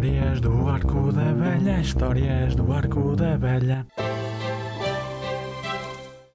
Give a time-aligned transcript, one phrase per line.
[0.00, 3.86] Histórias do Arco da Velha, histórias do Arco da Velha.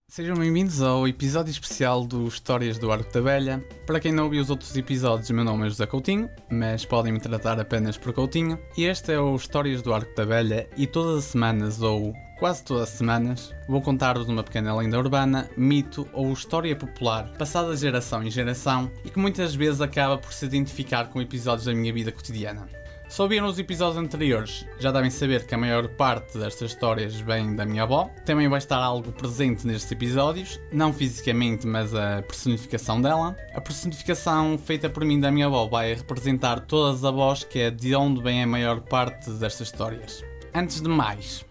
[0.08, 3.66] Sejam bem-vindos ao episódio especial do Histórias do Arco da Velha.
[3.88, 7.20] Para quem não ouviu os outros episódios, meu nome é José Coutinho, mas podem me
[7.20, 8.60] tratar apenas por Coutinho.
[8.78, 12.64] E este é o Histórias do Arco da Velha, e todas as semanas, ou quase
[12.64, 17.82] todas as semanas, vou contar-vos uma pequena lenda urbana, mito ou história popular, passada de
[17.82, 21.92] geração em geração e que muitas vezes acaba por se identificar com episódios da minha
[21.92, 22.85] vida cotidiana.
[23.08, 27.56] Se ouviram os episódios anteriores, já devem saber que a maior parte destas histórias vem
[27.56, 28.10] da minha avó.
[28.26, 33.36] Também vai estar algo presente nestes episódios, não fisicamente, mas a personificação dela.
[33.54, 37.72] A personificação feita por mim da minha avó vai representar todas as avós, que é
[37.72, 40.24] de onde vem a maior parte destas histórias.
[40.54, 41.46] Antes de mais,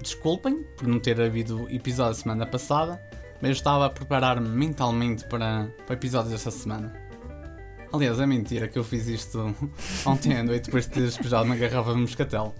[0.00, 3.02] desculpem por não ter havido episódio a semana passada,
[3.42, 6.99] mas eu estava a preparar-me mentalmente para, para episódios desta semana.
[7.92, 9.52] Aliás, é mentira que eu fiz isto
[10.06, 12.54] ontem à noite depois de ter despejado uma garrafa de moscatel.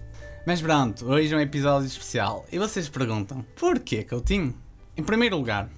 [0.44, 2.44] Mas pronto, hoje é um episódio especial.
[2.50, 4.52] E vocês perguntam, porquê Coutinho?
[4.96, 5.70] Em primeiro lugar,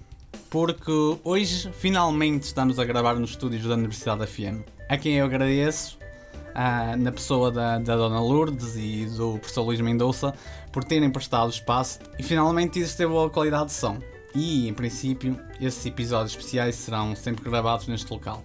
[0.48, 0.90] porque
[1.22, 4.64] hoje finalmente estamos a gravar nos estúdios da Universidade da FM.
[4.88, 5.98] A quem eu agradeço,
[6.54, 10.32] ah, na pessoa da, da Dona Lourdes e do professor Luís Mendonça,
[10.72, 13.98] por terem prestado espaço e finalmente isso teve boa qualidade de som.
[14.34, 18.42] E, em princípio, esses episódios especiais serão sempre gravados neste local.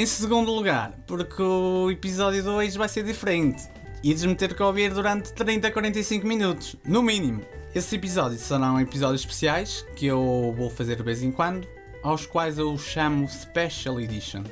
[0.00, 3.68] Em segundo lugar, porque o episódio 2 vai ser diferente.
[4.02, 7.42] E me ter que ouvir durante 30 a 45 minutos, no mínimo.
[7.74, 11.68] Esses episódios serão episódios especiais que eu vou fazer de vez em quando,
[12.02, 14.42] aos quais eu chamo Special Edition.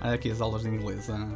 [0.00, 1.30] Olha aqui as aulas de inglês a,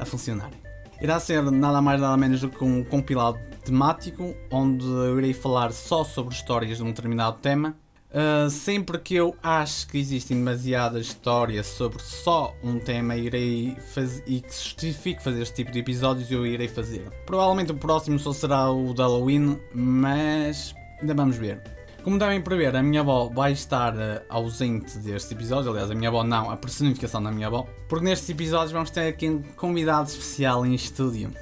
[0.00, 0.60] a funcionarem.
[1.00, 5.72] Irá ser nada mais nada menos do que um compilado temático, onde eu irei falar
[5.72, 7.76] só sobre histórias de um determinado tema
[8.14, 14.22] Uh, sempre que eu acho que existem demasiadas histórias sobre só um tema irei faz...
[14.24, 17.10] e que justifique fazer este tipo de episódios, eu irei fazer.
[17.26, 21.60] Provavelmente o próximo só será o de Halloween, mas ainda vamos ver.
[22.04, 26.08] Como devem prever, a minha avó vai estar uh, ausente deste episódio, aliás, a minha
[26.08, 30.08] avó não, a personificação da minha avó, porque nestes episódios vamos ter aqui um convidado
[30.08, 31.32] especial em estúdio.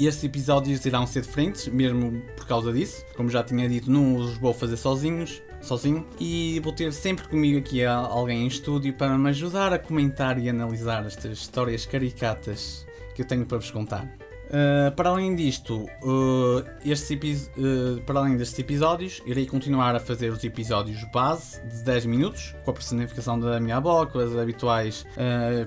[0.00, 3.04] Estes episódios irão ser diferentes, mesmo por causa disso.
[3.14, 7.58] Como já tinha dito, não os vou fazer sozinhos, sozinho e vou ter sempre comigo
[7.58, 13.22] aqui alguém em estúdio para me ajudar a comentar e analisar estas histórias caricatas que
[13.22, 14.06] eu tenho para vos contar.
[14.52, 20.30] Uh, para além disto, uh, estes uh, para além destes episódios, irei continuar a fazer
[20.30, 25.06] os episódios base de 10 minutos, com a personificação da minha avó, com as habituais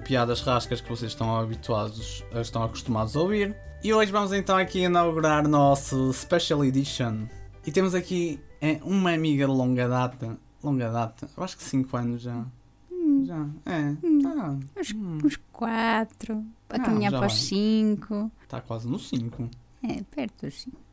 [0.03, 3.55] piadas rascas que vocês estão habituados, estão acostumados a ouvir.
[3.84, 7.28] E hoje vamos então aqui inaugurar nosso Special Edition.
[7.66, 10.38] E temos aqui é uma amiga de longa data.
[10.63, 12.45] Longa data, eu acho que 5 anos já.
[12.91, 13.23] Hum.
[13.25, 13.95] Já, é.
[14.03, 14.19] Hum.
[14.21, 14.57] Tá.
[14.79, 15.17] Uns, hum.
[15.23, 18.31] uns 4, a caminhar para os 5.
[18.43, 19.49] Está quase nos 5.
[19.83, 20.85] É, perto dos 5.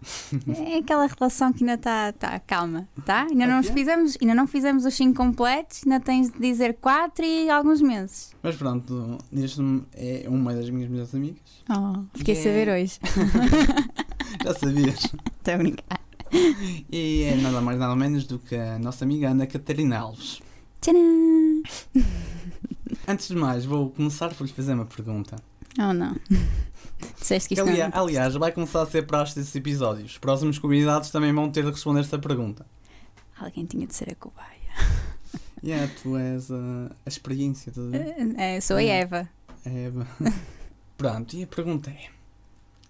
[0.56, 3.26] é aquela relação que ainda está tá, calma, tá?
[3.30, 7.50] Ainda não, fizemos, ainda não fizemos os 5 completos, ainda tens de dizer 4 e
[7.50, 8.34] alguns meses.
[8.42, 9.60] Mas pronto, neste
[9.92, 11.42] é uma das minhas melhores amigas.
[11.68, 12.98] Oh, fiquei a saber hoje.
[14.42, 15.04] Já sabias.
[15.04, 16.09] Estou a brincar.
[16.90, 20.40] e é nada mais nada menos do que a nossa amiga Ana Catarina Alves.
[20.80, 21.62] Tcharam!
[23.06, 25.36] Antes de mais, vou começar por lhe fazer uma pergunta.
[25.78, 26.16] Oh não.
[27.18, 30.12] Disseste que isto aliás, não aliás, vai começar a ser praxe desses episódios.
[30.12, 32.66] Os próximos convidados também vão ter de responder esta pergunta.
[33.38, 34.60] Alguém tinha de ser a cobaia.
[35.62, 37.70] Yeah, tu és a, a experiência.
[37.70, 39.28] Tudo é, sou a Eva.
[39.66, 40.06] A Eva.
[40.96, 42.08] Pronto, e a pergunta é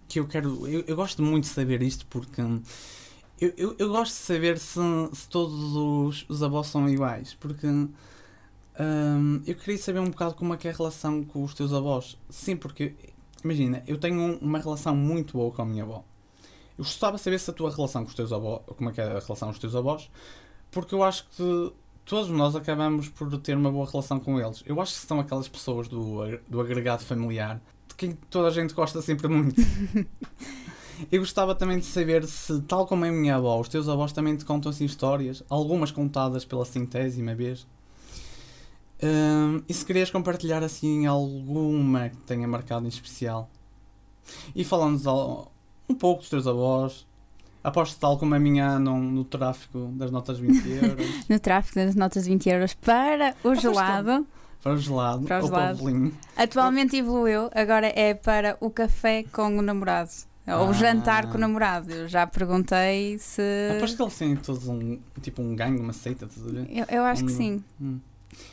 [0.06, 0.68] que eu quero.
[0.68, 2.40] Eu, eu gosto muito de saber isto porque
[3.40, 4.80] eu, eu, eu, gosto de saber se,
[5.12, 10.54] se todos os, os avós são iguais, porque um, eu queria saber um bocado como
[10.54, 12.18] é que é a relação com os teus avós.
[12.28, 12.94] Sim, porque
[13.44, 16.04] imagina, eu tenho uma relação muito boa com a minha avó.
[16.78, 19.00] Eu gostava de saber se a tua relação com os teus avós, como é que
[19.00, 20.10] é a relação com os teus avós,
[20.70, 21.72] porque eu acho que
[22.04, 24.62] todos nós acabamos por ter uma boa relação com eles.
[24.66, 28.74] Eu acho que são aquelas pessoas do, do agregado familiar de quem toda a gente
[28.74, 29.60] gosta sempre muito.
[31.10, 34.36] Eu gostava também de saber se, tal como a minha avó, os teus avós também
[34.36, 37.66] te contam assim histórias, algumas contadas pela centésima vez.
[39.02, 43.48] Um, e se querias compartilhar assim alguma que tenha marcado em especial.
[44.54, 45.48] E falando
[45.88, 47.06] um pouco dos teus avós,
[47.64, 51.28] aposto tal como a minha andam no tráfico das notas 20 euros.
[51.28, 54.26] no tráfico das notas 20 euros para o gelado.
[54.62, 56.12] Para o gelado, para o gelado.
[56.36, 60.29] Atualmente evoluiu, agora é para o café com o namorado.
[60.46, 60.72] Ou ah.
[60.72, 61.92] jantar com o namorado.
[61.92, 63.42] Eu já perguntei se.
[63.76, 66.28] Aposto que eles têm todos um tipo um gangue, uma seita,
[66.68, 67.64] Eu, eu acho um, que sim.
[67.80, 68.00] Hum.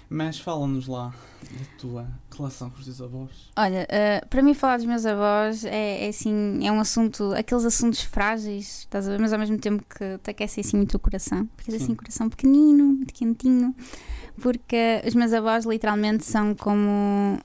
[0.09, 1.13] Mas fala-nos lá
[1.43, 3.29] da tua relação com os teus avós.
[3.55, 7.63] Olha, eh, para mim falar dos meus avós é, é assim, é um assunto, aqueles
[7.63, 9.19] assuntos frágeis, estás a ver?
[9.19, 11.47] Mas ao mesmo tempo que te aquecem assim muito o coração.
[11.55, 11.83] Porque é Sim.
[11.83, 13.75] assim, um coração pequenino, muito quentinho.
[14.41, 17.39] Porque os meus avós literalmente são como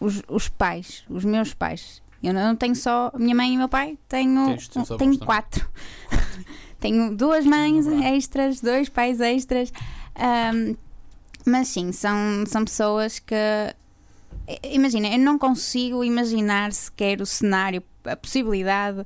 [0.00, 2.02] os, os pais, os meus pais.
[2.22, 5.18] Eu não tenho só minha mãe e meu pai, tenho, Tens tenho também.
[5.18, 5.68] quatro.
[6.80, 9.72] tenho duas mães extras, dois pais extras.
[10.14, 10.74] Ahm,
[11.46, 13.34] mas sim, são, são pessoas que.
[14.62, 19.04] Imagina, eu não consigo imaginar sequer o cenário, a possibilidade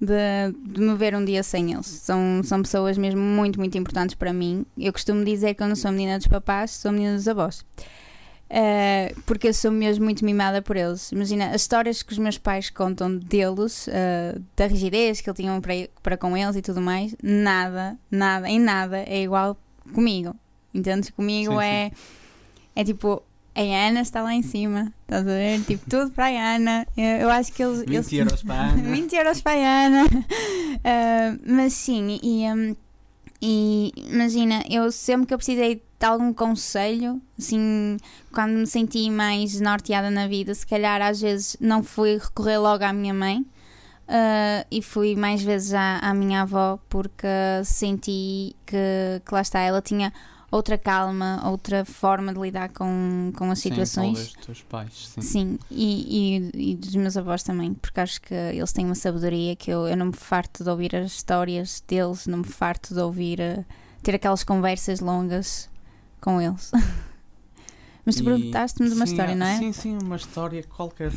[0.00, 1.86] de, de me ver um dia sem eles.
[1.86, 4.64] São, são pessoas mesmo muito, muito importantes para mim.
[4.78, 7.64] Eu costumo dizer que eu não sou menina dos papás, sou menina dos avós.
[8.50, 11.12] Uh, porque eu sou mesmo muito mimada por eles.
[11.12, 15.60] Imagina, as histórias que os meus pais contam deles, uh, da rigidez que eles tinham
[15.60, 19.56] para, para com eles e tudo mais, nada, nada, em nada é igual
[19.94, 20.34] comigo.
[20.74, 21.10] Entendes?
[21.10, 21.92] Comigo Sim, é,
[22.74, 23.22] é tipo,
[23.54, 25.60] a Ana está lá em cima, estás a ver?
[25.62, 26.86] Tipo, tudo para a Ana.
[26.96, 27.80] Eu, eu acho que eles.
[27.80, 28.82] 20 eles- euros para a Ana.
[28.82, 30.04] 20 euros para a Ana.
[30.84, 32.74] Ah, mas sim, e, hum,
[33.42, 37.96] e imagina, eu sempre que eu precisei de algum conselho, assim,
[38.32, 42.84] quando me senti mais norteada na vida, se calhar às vezes não fui recorrer logo
[42.84, 43.44] à minha mãe.
[44.08, 47.26] ah, e fui mais vezes à, à minha avó porque
[47.64, 50.12] senti que, que lá está, ela tinha
[50.50, 54.12] outra calma, outra forma de lidar com, com as Sim, situações.
[54.12, 55.20] talvez dos teus pais, sim.
[55.20, 59.54] Sim, e, e, e dos meus avós também, porque acho que eles têm uma sabedoria
[59.54, 63.00] que eu, eu não me farto de ouvir as histórias deles, não me farto de
[63.00, 63.64] ouvir, eh,
[64.02, 65.68] ter aquelas conversas longas
[66.20, 66.70] com eles.
[68.04, 69.58] Mas tu perguntaste-me de uma sim, história, não é?
[69.58, 71.12] Sim, sim, uma história qualquer.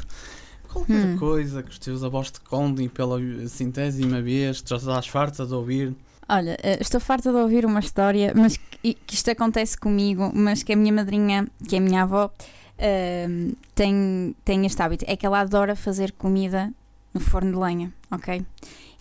[0.72, 1.18] Qualquer Hum.
[1.18, 5.54] coisa que os teus avós te contem pela centésima vez, que já estás farta de
[5.54, 5.96] ouvir.
[6.28, 10.64] Olha, eh, estou farta de ouvir uma história, mas que, que isto acontece comigo, mas
[10.64, 12.32] que a minha madrinha, que é a minha avó,
[12.78, 15.06] ehm, tem, tem este hábito.
[15.08, 16.74] É que ela adora fazer comida
[17.14, 18.36] no forno de lenha, ok?
[18.36, 18.46] a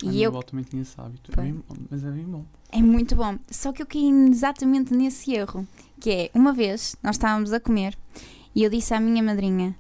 [0.03, 1.31] E minha eu avó também tinha esse hábito.
[1.39, 2.45] É bom, mas é bem bom.
[2.71, 3.39] É muito bom.
[3.51, 5.67] Só que eu caí exatamente nesse erro.
[6.01, 7.97] Que é, uma vez, nós estávamos a comer
[8.55, 9.77] e eu disse à minha madrinha: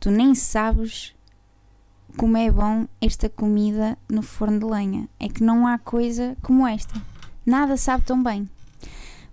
[0.00, 1.14] Tu nem sabes
[2.16, 5.08] como é bom esta comida no forno de lenha.
[5.20, 7.00] É que não há coisa como esta.
[7.44, 8.48] Nada sabe tão bem.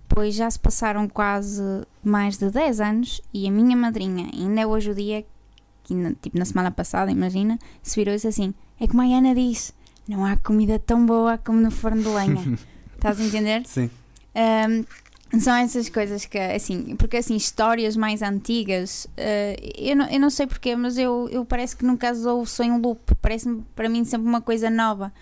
[0.08, 1.62] Pois já se passaram quase
[2.02, 5.24] mais de 10 anos e a minha madrinha, ainda é hoje o dia,
[5.82, 9.72] que tipo na semana passada, imagina, se virou isso assim: É como a Ana disse,
[10.06, 12.58] não há comida tão boa como no forno de lenha.
[12.94, 13.66] Estás a entender?
[13.66, 13.90] Sim.
[14.34, 14.84] Um,
[15.40, 20.30] são essas coisas que, assim, porque assim, histórias mais antigas, uh, eu, não, eu não
[20.30, 24.04] sei porquê, mas eu, eu parece que nunca as ouço em loop, parece-me para mim
[24.04, 25.12] sempre uma coisa nova.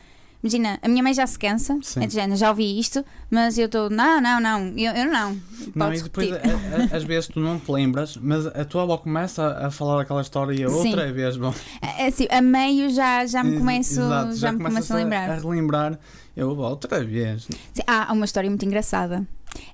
[0.43, 2.03] Imagina, a minha mãe já se cansa, Sim.
[2.03, 5.41] é de género, já ouvi isto, mas eu estou, não, não, não, eu, eu não.
[5.73, 8.83] Não, Podes e depois, a- a- às vezes tu não te lembras, mas a tua
[8.83, 10.75] avó começa a, a falar aquela história e a Sim.
[10.89, 11.55] outra vez, bom.
[11.97, 15.31] É assim, a meio já, já me começo, exato, já me começas começo a lembrar.
[15.31, 15.99] A relembrar,
[16.37, 17.45] eu, "Vó, outra vez.
[17.45, 19.25] Sim, há uma história muito engraçada.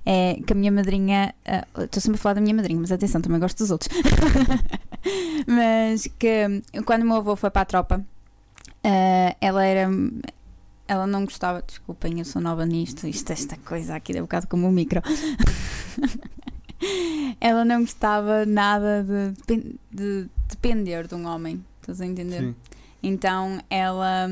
[0.05, 1.33] É que a minha madrinha.
[1.77, 3.89] Estou sempre a falar da minha madrinha, mas atenção, também gosto dos outros.
[5.47, 8.05] mas que quando o meu avô foi para a tropa,
[8.83, 9.89] ah, ela era.
[10.87, 11.61] Ela não gostava.
[11.61, 13.07] Desculpem, eu sou nova nisto.
[13.07, 15.01] Isto, esta coisa aqui é um bocado como o micro.
[17.39, 21.63] ela não gostava nada de, de depender de um homem.
[21.81, 22.41] Estás a entender?
[22.41, 22.55] Sim.
[23.01, 24.29] Então ela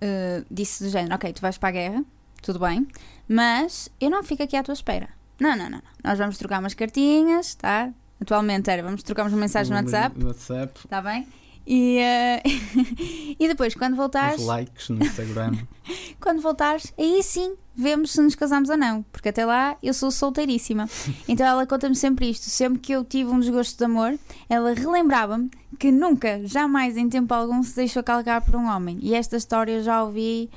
[0.00, 2.04] eh, disse do género: Ok, tu vais para a guerra,
[2.42, 2.86] tudo bem,
[3.32, 5.08] mas eu não fico aqui à tua espera.
[5.38, 5.82] Não, não, não, não.
[6.02, 7.92] Nós vamos trocar umas cartinhas, tá?
[8.20, 11.28] Atualmente era, vamos trocar umas mensagens no WhatsApp, No WhatsApp, tá bem?
[11.64, 12.42] E, eh,
[13.38, 15.52] e depois, quando voltares, os likes no Instagram.
[16.20, 20.10] quando voltares, aí sim vemos se nos casamos ou não, porque até lá eu sou
[20.10, 20.88] solteiríssima.
[21.28, 22.50] Então ela conta-me sempre isto.
[22.50, 24.18] Sempre que eu tive um desgosto de amor,
[24.48, 28.98] ela relembrava-me que nunca, jamais em tempo algum se deixou calcar por um homem.
[29.00, 30.50] E esta história eu já ouvi,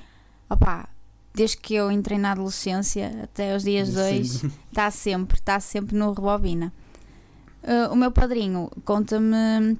[0.49, 0.89] opá,
[1.33, 4.51] desde que eu entrei na adolescência até os dias dois, Sim.
[4.69, 6.71] está sempre, está sempre no rebobina.
[7.63, 9.77] Uh, o meu padrinho conta-me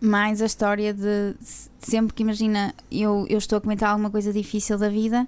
[0.00, 4.32] mais a história de se- sempre que imagina eu, eu estou a comentar alguma coisa
[4.32, 5.26] difícil da vida,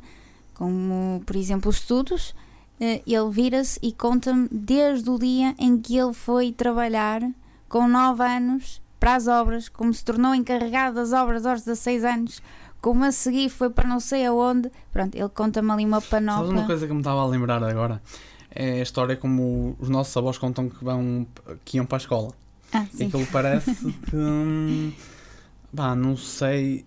[0.54, 2.30] como por exemplo os estudos,
[2.80, 7.22] uh, ele vira-se e conta-me desde o dia em que ele foi trabalhar
[7.68, 12.42] com 9 anos para as obras, como se tornou encarregado das obras aos 16 anos,
[12.84, 14.70] como a seguir foi para não sei aonde.
[14.92, 16.50] Pronto, ele conta-me ali uma Sabes panóplia.
[16.52, 18.02] uma coisa que me estava a lembrar agora?
[18.50, 21.26] É a história como os nossos avós contam que, vão,
[21.64, 22.32] que iam para a escola.
[22.72, 23.06] Ah, E sim.
[23.06, 23.74] aquilo parece
[24.10, 24.14] que.
[24.16, 24.92] hum,
[25.74, 26.84] Pá, não sei.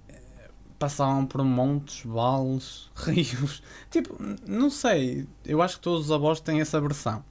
[0.78, 3.64] Passavam por montes, vales, rios.
[3.90, 4.16] Tipo,
[4.48, 5.28] não sei.
[5.44, 7.24] Eu acho que todos os avós têm essa versão.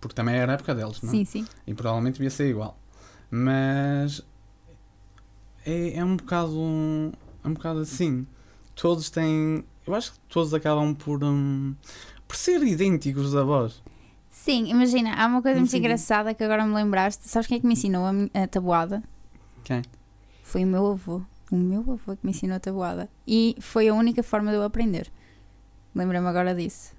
[0.00, 1.12] porque também era a época deles, não é?
[1.12, 1.46] Sim, sim.
[1.66, 2.78] E provavelmente devia ser igual.
[3.28, 4.22] Mas
[5.66, 7.12] é, é um bocado
[7.48, 8.26] um bocado assim.
[8.74, 9.64] Todos têm.
[9.86, 11.74] Eu acho que todos acabam por, hum,
[12.26, 13.82] por ser idênticos da voz.
[14.30, 15.78] Sim, imagina, há uma coisa muito Sim.
[15.78, 17.28] engraçada que agora me lembraste.
[17.28, 19.02] Sabes quem é que me ensinou a, a tabuada?
[19.64, 19.82] Quem?
[20.42, 21.22] Foi o meu avô.
[21.50, 23.08] O meu avô que me ensinou a tabuada.
[23.26, 25.10] E foi a única forma de eu aprender.
[25.94, 26.92] Lembra-me agora disso.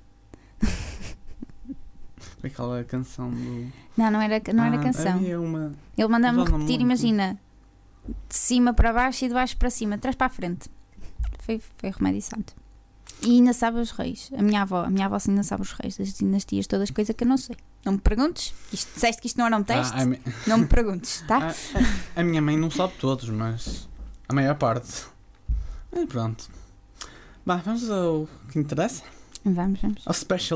[2.43, 3.67] Aquela canção do.
[3.97, 5.13] Não, não era, não era Ah, canção.
[5.15, 5.71] Havia uma.
[5.97, 7.37] Ele mandava-me repetir, imagina,
[8.07, 10.69] de cima para baixo e de baixo para cima, de trás para a frente.
[11.39, 12.53] Foi, foi remédio santo.
[13.21, 14.29] E ainda sabe os reis.
[14.37, 17.23] A minha avó, a minha avó ainda sabe os reis das dinastias, todas coisas que
[17.23, 17.55] eu não sei.
[17.85, 18.53] Não me perguntes.
[18.71, 19.93] Isto, disseste que isto não era um teste?
[19.95, 21.37] Ah, mi- Não me perguntes, tá?
[21.37, 21.49] a-
[22.17, 23.87] a- a minha mãe não sabe todos, mas
[24.27, 25.05] a maior parte.
[25.93, 26.49] E pronto.
[27.45, 29.03] Bah, vamos ao que interessa.
[29.53, 30.03] Vamos, vamos.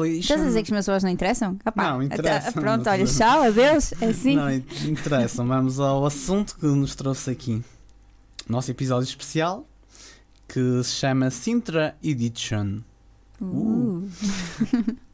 [0.05, 0.19] Edition.
[0.19, 1.57] Estás a dizer que as pessoas não interessam?
[1.65, 3.93] Opá, Não, interessam, Pronto, olha, tchau, adeus.
[4.01, 4.35] É assim.
[4.35, 5.47] Não, interessam.
[5.47, 7.63] Vamos ao assunto que nos trouxe aqui.
[8.47, 9.65] Nosso episódio especial
[10.47, 12.81] que se chama Sintra Edition.
[13.41, 14.09] Uh.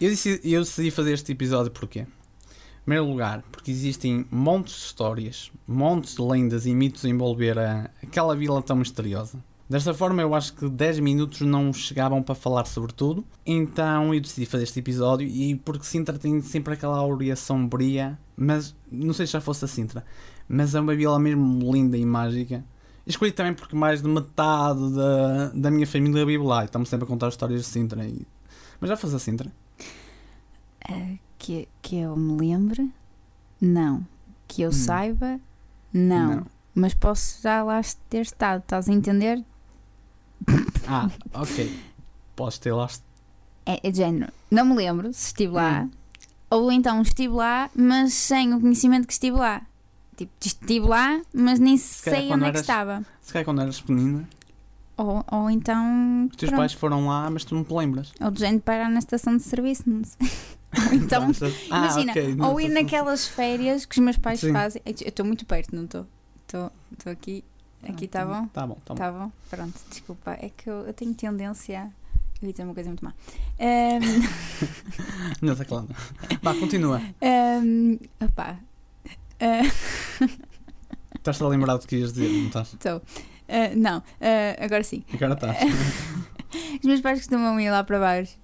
[0.00, 2.00] Eu decidi, eu decidi fazer este episódio porquê?
[2.00, 7.58] Em primeiro lugar, porque existem montes de histórias, montes de lendas e mitos a envolver
[7.58, 9.38] a, aquela vila tão misteriosa.
[9.68, 14.20] Desta forma, eu acho que 10 minutos não chegavam para falar sobre tudo, então eu
[14.20, 19.26] decidi fazer este episódio e porque Sintra tem sempre aquela áurea sombria, mas não sei
[19.26, 20.04] se já fosse a Sintra,
[20.48, 22.64] mas é uma vila mesmo linda e mágica.
[23.06, 27.04] Escolhi também porque mais de metade da, da minha família vive lá e estamos sempre
[27.04, 28.06] a contar histórias de Sintra.
[28.06, 28.26] e-
[28.80, 29.52] Mas já fosse a Sintra?
[30.88, 32.90] Ah, que, que eu me lembre,
[33.60, 34.06] não.
[34.46, 34.72] Que eu Hum.
[34.72, 35.38] saiba,
[35.92, 36.36] não.
[36.36, 36.46] Não.
[36.74, 39.44] Mas posso já lá ter estado, estás a entender?
[40.88, 41.78] Ah, ok.
[42.34, 42.88] Podes ter lá.
[43.66, 44.32] É, é de género.
[44.50, 45.82] Não me lembro se estive lá.
[45.82, 45.90] Hum.
[46.50, 49.62] Ou então estive lá, mas sem o conhecimento que estive lá.
[50.16, 53.04] Tipo, estive lá, mas nem calhar sei onde é que estava.
[53.20, 54.28] Se calhar quando eras pequenina,
[54.96, 56.26] Ou, ou então.
[56.30, 58.12] os teus pronto, pais foram lá, mas tu não te lembras.
[58.20, 60.28] Ou de género parar na estação de serviço, não sei.
[60.88, 61.30] Ou então.
[61.70, 64.52] Ah, imagina, ok, não ou ir se- naquelas férias que os meus pais Sim.
[64.52, 64.82] fazem.
[64.86, 65.84] Eu estou muito perto, não?
[65.84, 66.06] Estou
[66.46, 67.44] estou aqui.
[67.82, 68.46] Aqui está bom?
[68.48, 68.98] Tá bom, tá bom.
[68.98, 69.32] Tá bom?
[69.50, 70.32] Pronto, desculpa.
[70.40, 71.80] É que eu, eu tenho tendência.
[71.82, 71.90] a-
[72.42, 73.12] Eu ia dizer uma coisa muito má.
[73.58, 74.22] Ahm,
[75.42, 75.88] Não está claro.
[76.42, 77.00] Vá, continua.
[77.22, 78.56] ahm, opá.
[79.40, 79.62] Ah,
[81.16, 82.72] Estás-te a lembrar do que ias dizer, não estás?
[82.74, 83.02] Estou.
[83.48, 85.04] Ah, não, ah, agora sim.
[85.14, 85.56] Agora estás.
[86.80, 88.36] Os meus pais costumam ir lá para baixo.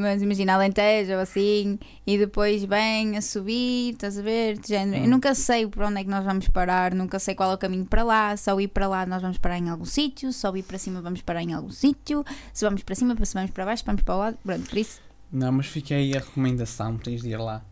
[0.00, 1.76] Mas imagina Alentejo ou assim,
[2.06, 4.56] e depois vem a subir, estás a ver?
[4.56, 5.02] De género.
[5.02, 5.10] Eu Hum.
[5.10, 7.84] nunca sei para onde é que nós vamos parar, nunca sei qual é o caminho
[7.84, 8.32] para lá.
[8.46, 11.20] Ao ir para lá nós vamos parar em algum sítio, ao ir para cima vamos
[11.20, 14.18] parar em algum sítio, se vamos para cima, se vamos para baixo, vamos para o
[14.18, 14.38] lado.
[14.44, 15.00] Pronto, por isso.
[15.32, 16.96] Não, mas fica aí a recomendação.
[16.96, 17.64] Tens de ir lá.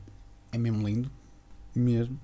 [0.50, 1.09] É mesmo lindo.
[1.75, 2.18] Mesmo.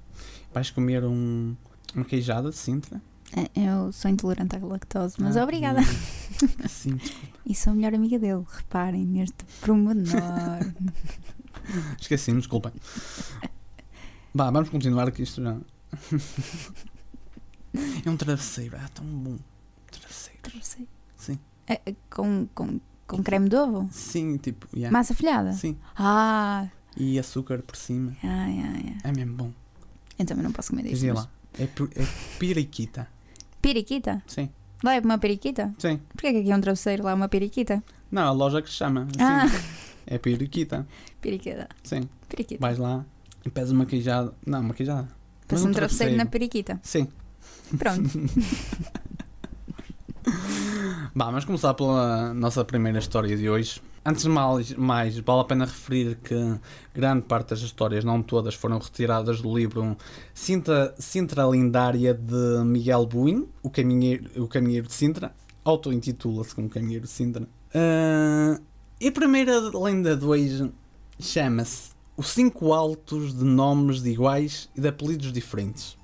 [0.52, 1.54] Vais comer um,
[1.94, 3.00] uma queijada de Sintra.
[3.36, 5.80] Eh, Eu sou intolerante à lactose, mas Ah, obrigada.
[5.80, 7.38] hum, Sim, desculpa.
[7.46, 10.06] E sou a melhor amiga dele, reparem neste promenor.
[12.00, 12.72] Esqueci-me, desculpem.
[14.34, 15.56] Vá, vamos continuar que isto já.
[18.04, 19.38] é um travesseiro, é tão bom.
[19.90, 20.40] Travesseiro.
[20.62, 20.88] Sei.
[21.16, 21.38] Sim.
[21.68, 23.88] Eh, com, com, com creme de ovo?
[23.92, 24.92] Sim, tipo, yeah.
[24.92, 25.52] Massa folhada?
[25.52, 25.76] Sim.
[25.96, 28.16] Ah, E açúcar por cima.
[28.22, 28.96] ai, ai, ai.
[29.04, 29.52] É mesmo bom.
[30.18, 31.28] Eu também não posso comer ir mas- lá.
[31.58, 32.06] É, é
[32.38, 33.06] piriquita.
[33.62, 34.22] Periquita?
[34.26, 34.50] Sim.
[34.84, 35.72] Lá é uma periquita?
[35.78, 35.98] Sim.
[36.12, 37.82] Porquê que aqui é um travesseiro, lá é uma periquita?
[38.10, 39.02] Não, a loja que se chama.
[39.16, 39.22] Assim.
[39.22, 39.46] Ah,
[40.06, 40.86] É piriquita.
[41.20, 41.68] periquita.
[41.84, 42.08] Sim.
[42.28, 42.60] Periquita.
[42.60, 43.06] Vais lá
[43.46, 44.34] e pedes uma queijada.
[44.44, 45.08] Não, uma queijada.
[45.50, 46.80] Mas um um travesseiro na periquita.
[46.82, 47.06] Sim.
[47.78, 48.10] Pronto.
[51.14, 53.82] Bah, vamos começar pela nossa primeira história de hoje.
[54.02, 56.34] Antes de mais, mais, vale a pena referir que
[56.94, 59.94] grande parte das histórias, não todas, foram retiradas do livro
[60.32, 65.34] Sintra, Sintra Lindária de Miguel Buin, o Caminheiro, o Caminheiro de Sintra.
[65.62, 67.46] Auto-intitula-se como Caminheiro de Sintra.
[67.74, 68.58] Ah,
[68.98, 70.72] e a primeira lenda de hoje
[71.20, 75.98] chama-se Os Cinco Altos de Nomes de Iguais e de Apelidos Diferentes.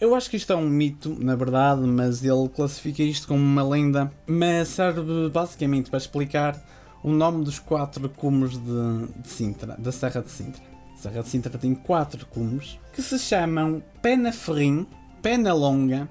[0.00, 3.62] Eu acho que isto é um mito, na verdade, mas ele classifica isto como uma
[3.62, 6.60] lenda, mas serve basicamente para explicar
[7.02, 10.62] o nome dos quatro cumes de, de Sintra, da Serra de Sintra.
[10.94, 14.84] A Serra de Sintra tem quatro cumes que se chamam Pena Ferrim,
[15.22, 16.08] Pena Longa,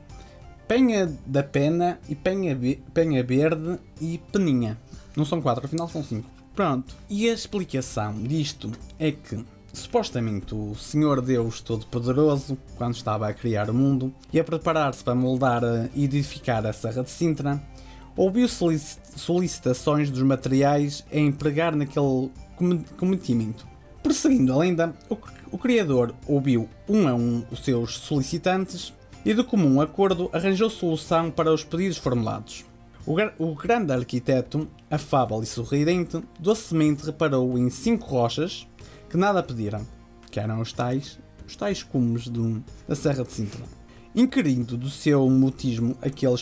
[0.66, 2.58] Penha da Pena e Penha,
[2.94, 4.78] Penha Verde e Peninha.
[5.16, 6.30] Não são quatro, afinal são cinco.
[6.56, 6.96] Pronto.
[7.10, 9.44] E a explicação disto é que
[9.78, 15.16] supostamente o Senhor Deus Todo-Poderoso, quando estava a criar o mundo e a preparar-se para
[15.16, 17.62] moldar eh, e edificar a Serra de Sintra,
[18.16, 23.68] ouviu solici- solicitações dos materiais a empregar naquele come- cometimento.
[24.02, 24.94] Prosseguindo a lenda,
[25.52, 28.94] o, criador ouviu um a um os seus solicitantes
[29.26, 32.66] e, de comum acordo, arranjou solução para os pedidos formulados.
[33.06, 38.68] O, o grande arquiteto, afável e sorridente, docemente reparou em cinco rochas
[39.10, 39.86] que nada pediram,
[40.30, 42.30] que eram os tais, os tais cumes
[42.88, 43.64] da Serra de Sintra.
[44.16, 46.42] Inquirindo do seu mutismo aqueles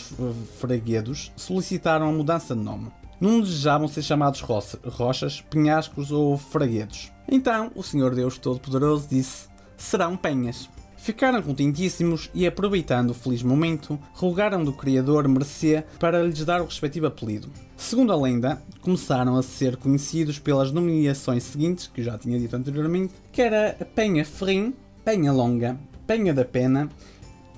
[0.59, 2.91] fraguedos, solicitaram a mudança de nome.
[3.19, 7.11] Não desejavam ser chamados rochas, penhascos ou fraguedos.
[7.29, 10.69] Então o Senhor Deus Todo-Poderoso disse: serão penhas.
[11.05, 16.65] Ficaram contentíssimos e, aproveitando o feliz momento, rogaram do Criador mercê para lhes dar o
[16.65, 17.47] respectivo apelido.
[17.77, 23.13] Segundo a lenda, começaram a ser conhecidos pelas nomeações seguintes, que já tinha dito anteriormente,
[23.31, 26.89] que era Penha Ferrim, Penha Longa, Penha da Pena,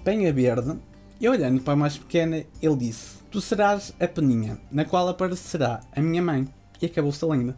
[0.04, 0.78] Penha Verde,
[1.18, 5.80] e olhando para a mais pequena, ele disse: Tu serás a peninha, na qual aparecerá
[5.96, 6.46] a minha mãe.
[6.82, 7.58] E acabou-se a lenda.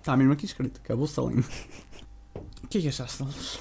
[0.00, 1.46] Está mesmo aqui escrito: Acabou-se a lenda.
[2.62, 3.58] O que é que achaste, Alves?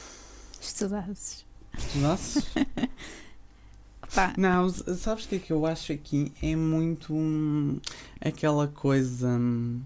[1.77, 2.45] Estudasses?
[4.13, 6.31] Pá, Não, sabes o que é que eu acho aqui?
[6.41, 7.79] É muito hum,
[8.21, 9.27] aquela coisa.
[9.29, 9.81] hum,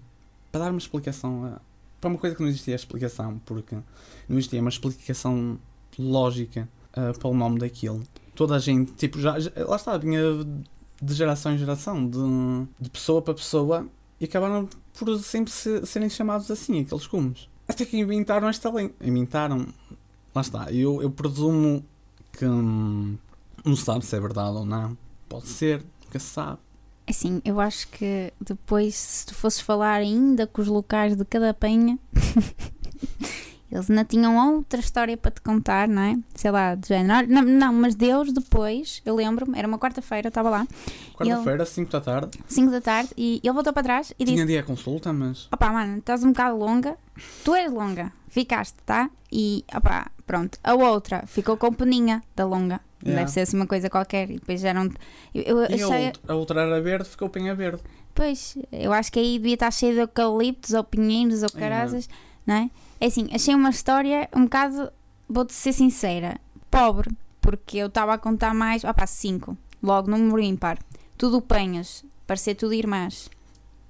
[0.52, 1.44] para dar uma explicação.
[1.46, 1.60] A,
[2.00, 3.74] para uma coisa que não existia explicação, porque
[4.28, 5.58] não existia uma explicação
[5.98, 8.02] lógica ah, para o nome daquilo.
[8.34, 10.20] Toda a gente, tipo, já, já- lá está, vinha
[11.02, 12.18] de geração em geração, de,
[12.80, 13.88] de pessoa para pessoa,
[14.20, 17.48] e acabaram por sempre se- serem chamados assim, aqueles cumes.
[17.66, 18.94] Até que inventaram esta lei.
[19.00, 19.66] Inventaram.
[20.38, 21.84] Lá está, eu, eu presumo
[22.32, 22.46] que.
[22.46, 23.18] hum,
[23.64, 24.96] não sabe se é verdade ou não.
[25.28, 26.58] Pode ser, nunca se sabe.
[27.08, 31.52] assim, eu acho que depois, se tu fosses falar ainda com os locais de cada
[31.52, 31.98] penha,
[33.70, 36.16] eles ainda tinham outra história para te contar, não é?
[36.34, 37.18] Sei lá, de género.
[37.18, 40.66] "Olha, Não, não, mas Deus depois, eu lembro-me, era uma quarta-feira, eu estava lá,
[41.14, 44.46] Quarta-feira, 5 da tarde, 5 da tarde, e ele voltou para trás e disse: tinha
[44.46, 45.48] dia a consulta, mas.
[45.52, 46.96] opá, mano, estás um bocado longa,
[47.44, 49.10] tu és longa, ficaste, tá?
[49.30, 50.58] E, opá, pronto.
[50.64, 52.80] A outra ficou com peninha da longa.
[53.04, 53.20] Yeah.
[53.20, 54.28] Deve ser assim uma coisa qualquer.
[54.30, 54.90] E depois já não.
[55.34, 56.06] Eu, eu E a achei.
[56.06, 57.80] outra, a outra era verde, ficou penha verde.
[58.14, 62.08] Pois, eu acho que aí devia estar cheio de eucaliptos ou pinheiros ou carazas,
[62.48, 62.70] não é?
[62.98, 64.90] É assim, achei uma história um bocado,
[65.28, 70.78] vou-te ser sincera, pobre, porque eu estava a contar mais, opá, cinco, logo número ímpar,
[71.16, 73.30] tudo penhas, parecia tudo irmãs.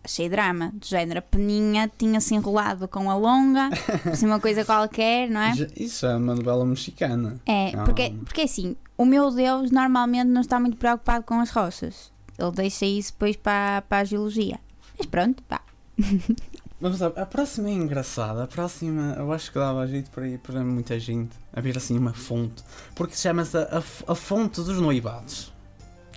[0.05, 3.68] Achei drama, do género, a peninha tinha-se enrolado com a longa,
[4.11, 5.53] assim uma coisa qualquer, não é?
[5.77, 7.38] Isso é uma novela mexicana.
[7.44, 7.85] É, Ah.
[7.85, 12.11] porque, porque assim, o meu Deus normalmente não está muito preocupado com as rochas.
[12.38, 14.59] Ele deixa isso depois para, para a geologia.
[14.97, 15.61] Mas pronto, pá.
[16.80, 18.44] Vamos lá, a próxima é engraçada.
[18.44, 21.98] A próxima eu acho que dava jeito para ir para muita gente a ver assim
[21.98, 22.62] uma fonte.
[22.94, 25.52] Porque chama-se a, a, a fonte dos noivados.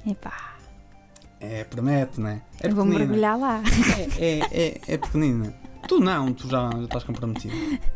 [0.06, 0.56] Epá,
[1.40, 2.42] É, promete, né?
[2.62, 3.62] É eu vou mergulhar lá.
[4.20, 5.54] É, é, é, é pequenina.
[5.88, 7.56] Tu não, tu já, já estás comprometido.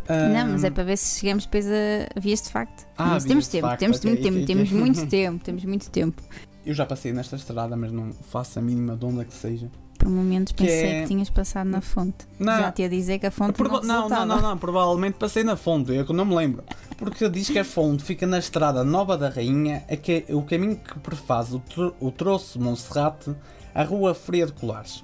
[0.09, 2.85] Não, mas é para ver se chegamos depois a, vias de facto.
[2.97, 5.91] Ah, mas temos tempo, facto, temos ok, muito tempo, ok, temos muito tempo, temos muito
[5.91, 6.23] tempo.
[6.65, 9.69] Eu já passei nesta estrada, mas não faço a mínima de onde é que seja.
[10.05, 12.27] Por momentos Que pensei é- que tinhas passado na fonte.
[12.39, 12.57] Não.
[12.59, 15.43] Já te ia dizer que a fonte Prova- não não, não, não, não, provavelmente passei
[15.43, 16.63] na fonte, eu que não me lembro.
[16.97, 20.41] Porque diz que a fonte fica na estrada Nova da Rainha, é que é o
[20.43, 23.35] caminho que prefaz o, tro o troço Monserrate
[23.73, 25.03] à Rua Fria de Colares.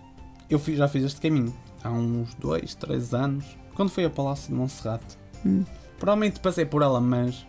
[0.50, 4.50] Eu fiz- já fiz este caminho há uns 2, 3 anos, quando fui ao Palácio
[4.50, 5.18] de Monserrate.
[5.46, 5.66] Hum.
[6.00, 7.46] Provavelmente passei por ela, mas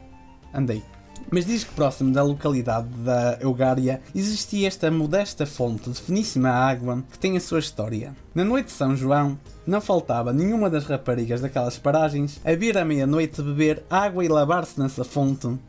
[0.55, 0.83] andei.
[1.31, 7.03] Mas diz que próximo da localidade da Eugária existia esta modesta fonte de finíssima água
[7.11, 8.15] que tem a sua história.
[8.35, 12.85] Na noite de São João, não faltava nenhuma das raparigas daquelas paragens a vir à
[12.85, 15.47] meia-noite beber água e lavar-se nessa fonte.
[15.47, 15.61] Uh,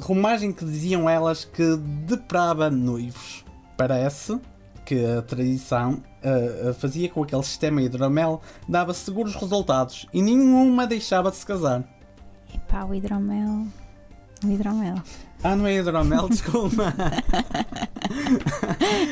[0.00, 1.76] rumagem que diziam elas que
[2.06, 3.44] deprava noivos.
[3.76, 4.38] Parece
[4.84, 10.86] que a tradição uh, fazia com que aquele sistema hidromel dava seguros resultados e nenhuma
[10.86, 11.84] deixava de se casar.
[12.52, 13.66] Epá, o hidromel.
[14.44, 14.96] O hidromel.
[15.42, 16.92] Ah, não é hidromel, desculpa.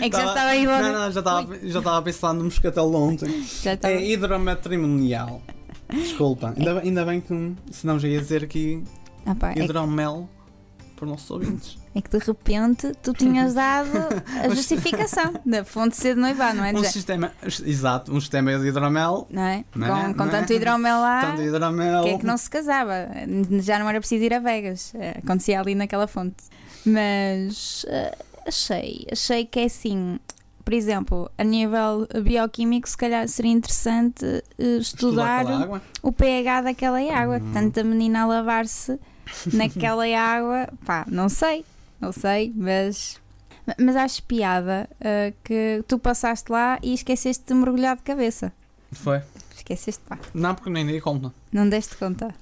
[0.01, 0.83] É que já Tava- estava aí logo.
[0.83, 3.43] Não, não, já estava, já estava a pensar no moscatel ontem.
[3.62, 3.95] Já estava.
[3.95, 5.43] É hidromatrimonial.
[5.91, 8.85] Desculpa, ainda, bem- ainda bem que senão já ia dizer aqui
[9.25, 10.29] Ah, pá, é, que- hidromel
[10.99, 11.79] para os nossos ouvintes.
[11.95, 13.89] é que de repente tu tinhas dado
[14.45, 16.73] a justificação da fonte ser de noivado, não é?
[16.73, 17.33] Um sistema,
[17.65, 19.65] exato, um sistema de hidromel, Não é?
[19.75, 19.91] Não é?
[19.91, 20.31] Com, com Não é?
[20.31, 21.21] tanto hidromel lá.
[21.21, 22.03] tanto hidromel.
[22.03, 23.09] que é que não se casava?
[23.63, 24.93] Já não era preciso ir a Vegas.
[24.95, 26.37] eh, Acontecia ali naquela fonte.
[26.85, 30.19] Mas eh, achei, achei que é assim.
[30.65, 34.25] Por exemplo, a nível bioquímico, se calhar seria interessante
[34.59, 35.81] eh, estudar água.
[36.03, 37.39] o pH daquela água.
[37.39, 37.53] Hum.
[37.55, 38.99] Tanta menina a lavar-se
[39.53, 41.64] naquela água, pá, não sei,
[42.01, 43.21] não sei, mas.
[43.79, 48.51] Mas acho piada eh, que tu passaste lá e esqueceste de mergulhar de cabeça.
[48.93, 49.21] Foi.
[49.55, 50.19] esqueceste, pá.
[50.33, 51.33] Não, porque nem dei conta.
[51.53, 52.35] Não deste conta.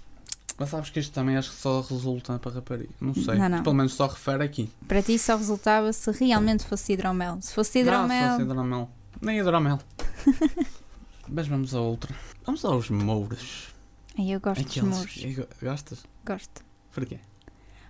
[0.56, 2.90] Mas sabes que isto também acho que só resulta para rapariga.
[3.00, 3.34] Não sei.
[3.34, 3.62] Não, não.
[3.64, 4.70] Pelo menos só refere aqui.
[4.86, 7.38] Para ti só resultava se realmente fosse hidromel.
[7.42, 8.22] Se fosse Não, hidromel.
[8.22, 8.90] se fosse hidromel.
[9.20, 9.78] Nem hidromel.
[11.28, 12.14] Mas vamos a outra.
[12.44, 13.74] Vamos aos mouros.
[14.18, 15.38] Ai, eu gosto Aqueles- dos muros.
[15.38, 16.04] Eu- Gostas?
[16.24, 16.64] Gosto.
[16.96, 17.18] Porquê?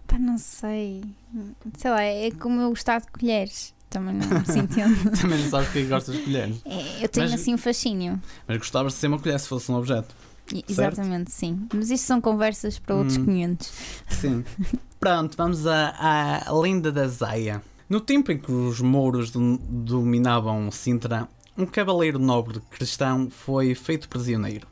[0.07, 1.03] Pá, não sei.
[1.79, 3.73] Sei lá, é como eu gostar de colheres.
[3.89, 5.11] Também não se entende.
[5.21, 6.61] Também não sabes é que gostas de colheres.
[6.65, 8.21] É, eu tenho Mas- assim um fascínio.
[8.49, 10.15] Mas gostavas de ser uma colher se fosse um objeto.
[10.53, 11.67] E- Exatamente, sim.
[11.73, 13.25] Mas isto são conversas para outros Hum.
[13.27, 13.73] 500.
[14.11, 14.45] Sim.
[15.01, 17.63] Pronto, vamos à, à lenda da Zaia.
[17.89, 24.09] No tempo em que os mouros dom- dominavam Sintra, um cavaleiro nobre cristão foi feito
[24.09, 24.67] prisioneiro.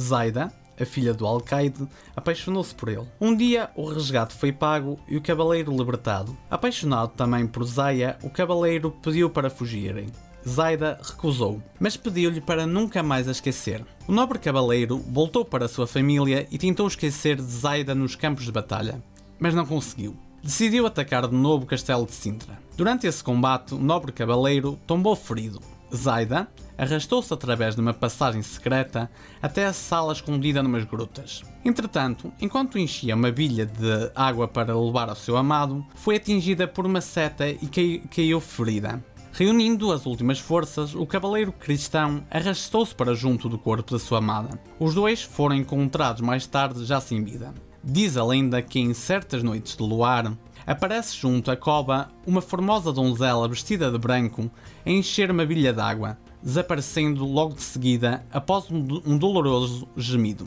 [0.00, 3.06] Zaida, a filha do alcaide, apaixonou-se por ele.
[3.20, 6.36] Um dia, o resgate foi pago e o cavaleiro libertado.
[6.50, 10.06] Apaixonado também por Zaia, o cavaleiro pediu para fugirem.
[10.46, 13.84] Zaida recusou, mas pediu-lhe para nunca mais a esquecer.
[14.08, 18.52] O nobre cavaleiro voltou para sua família e tentou esquecer de Zaida nos campos de
[18.52, 19.02] batalha,
[19.38, 20.16] mas não conseguiu.
[20.42, 22.58] Decidiu atacar de novo o castelo de Sintra.
[22.76, 25.60] Durante esse combate, o nobre cavaleiro tombou ferido.
[25.94, 31.42] Zaida arrastou-se através de uma passagem secreta até a sala escondida numas grutas.
[31.64, 36.86] Entretanto, enquanto enchia uma bilha de água para levar ao seu amado, foi atingida por
[36.86, 39.02] uma seta e cai- caiu ferida.
[39.34, 44.60] Reunindo as últimas forças, o cavaleiro cristão arrastou-se para junto do corpo da sua amada.
[44.78, 47.54] Os dois foram encontrados mais tarde já sem vida.
[47.82, 50.32] Diz a lenda que em certas noites de luar,
[50.66, 54.50] aparece junto à cova uma formosa donzela vestida de branco
[54.84, 60.46] a encher uma bilha d'água, desaparecendo logo de seguida após um, do- doloroso gemido.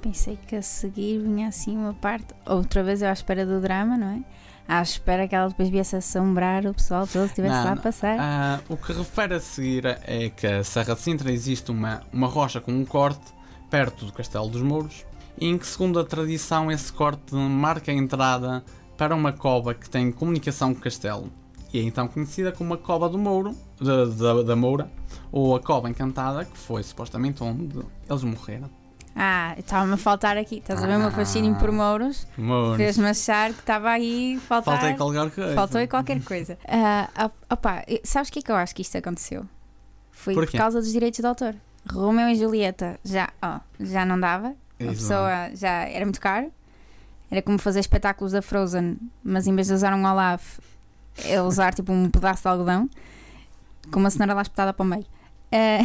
[0.00, 2.28] Pensei que a seguir vinha assim uma parte.
[2.46, 4.22] Outra vez eu à espera do drama, não é?
[4.66, 8.16] À espera que ela depois viesse assombrar o pessoal todo que estivesse lá a passar.
[8.20, 12.26] Ah, o que refere a seguir é que a Serra de Sintra existe uma, uma
[12.26, 13.32] rocha com um corte
[13.70, 15.04] perto do Castelo dos Mouros,
[15.40, 18.62] em que, segundo a tradição, esse corte marca a entrada
[18.96, 21.30] para uma cova que tem comunicação com o castelo.
[21.72, 24.90] E é então conhecida como a Cova do Mouro, da, da, da Moura,
[25.32, 28.70] ou a Cova Encantada, que foi supostamente onde eles morreram.
[29.20, 30.58] Ah, estava-me a faltar aqui.
[30.58, 32.24] Estás a ver o meu fascínio por mouros?
[32.36, 32.76] Mouros.
[32.76, 34.96] Fez-me achar que estava aí faltar.
[34.96, 35.54] Qualquer coisa.
[35.56, 36.56] Faltou aí qualquer coisa.
[36.68, 39.44] Ah, op- opa, sabes o que é que eu acho que isto aconteceu?
[40.12, 40.56] Foi por Porquê?
[40.58, 41.54] causa dos direitos de autor.
[41.90, 44.54] Romeu e Julieta já, ó, já não dava.
[44.80, 46.52] A pessoa já era muito caro.
[47.30, 50.58] Era como fazer espetáculos da Frozen, mas em vez de usar um Olaf,
[51.24, 52.88] é usar tipo um pedaço de algodão
[53.90, 55.06] com uma cenoura lá espetada para o meio.
[55.52, 55.84] Ah,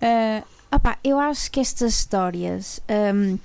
[0.00, 0.44] ah,
[0.76, 3.38] opá, eu acho que estas histórias, ahm,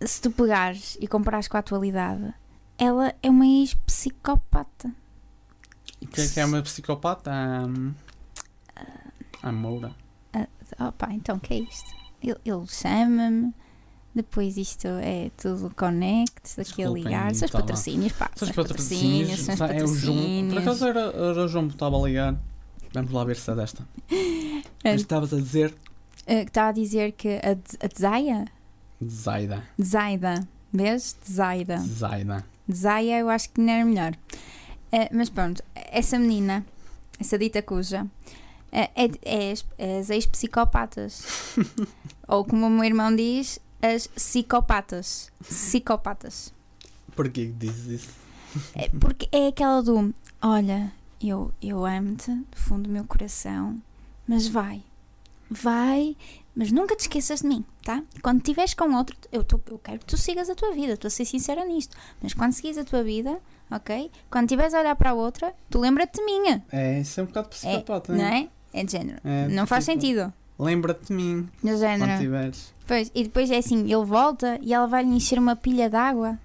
[0.00, 2.32] se tu pegares e comparares com a atualidade,
[2.78, 4.90] ela é uma ex-psicopata.
[6.00, 7.30] O que é que é uma psicopata?
[7.30, 7.94] Hum,
[9.42, 9.94] a Moura.
[10.78, 11.90] Opa, então o que é isto?
[12.22, 13.52] Ele, ele chama-me,
[14.14, 17.34] depois isto é tudo connect, daqui a ligar.
[17.34, 18.30] São os estava- patrocínios, pá.
[18.36, 19.40] São os são os patrocínios.
[19.40, 20.16] são os é o João.
[20.16, 20.58] Por patrocínios.
[20.58, 22.36] acaso era, era o João que estava a ligar.
[22.92, 23.86] Vamos lá ver se é desta.
[24.84, 25.74] Mas estavas a dizer
[26.26, 27.52] que estava a dizer que a,
[27.86, 28.44] a Zaya,
[29.04, 29.64] Zaida.
[29.82, 31.16] Zaida, vês?
[31.28, 31.78] Zaida.
[31.78, 32.44] Zaida.
[32.72, 34.14] Zaya eu acho que não era melhor.
[34.92, 36.64] Ah, mas pronto, essa menina,
[37.18, 38.06] essa dita cuja,
[38.70, 39.64] ah, é, é as,
[40.00, 41.56] as ex-psicopatas.
[42.28, 45.30] Ou como o meu irmão diz, as psicopatas.
[45.42, 46.52] Psicopatas.
[47.14, 48.10] Porquê que dizes isso?
[48.74, 53.76] É porque é aquela do olha, eu, eu amo-te do fundo do meu coração,
[54.26, 54.82] mas vai,
[55.50, 56.16] vai,
[56.54, 58.02] mas nunca te esqueças de mim, tá?
[58.22, 61.08] Quando estiveres com outro, eu, tô- eu quero que tu sigas a tua vida, estou
[61.08, 63.38] a ser sincera nisto, mas quando seguires a tua vida,
[63.70, 64.10] ok?
[64.30, 67.26] Quando estiveres a olhar para a outra, tu lembra-te de mim, É, isso é um
[67.26, 68.48] bocado psicopata, não é?
[68.72, 69.18] É de género.
[69.24, 70.32] É, não faz sentido.
[70.62, 72.18] Lembra-te de mim quando género.
[72.20, 72.72] tiveres.
[72.86, 76.38] Pois, e depois é assim, ele volta e ela vai lhe encher uma pilha d'água.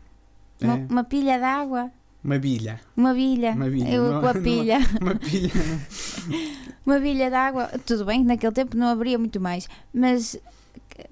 [0.61, 0.85] Uma, É.
[0.89, 1.91] uma pilha d'água.
[2.23, 2.79] Uma bilha.
[2.95, 3.53] Uma bilha.
[3.53, 4.77] Uma bilha, Eu não- com a não- pilha.
[5.01, 5.51] Uma pilha.
[6.85, 10.39] Uma bilha de água, tudo bem, naquele tempo não haveria muito mais, mas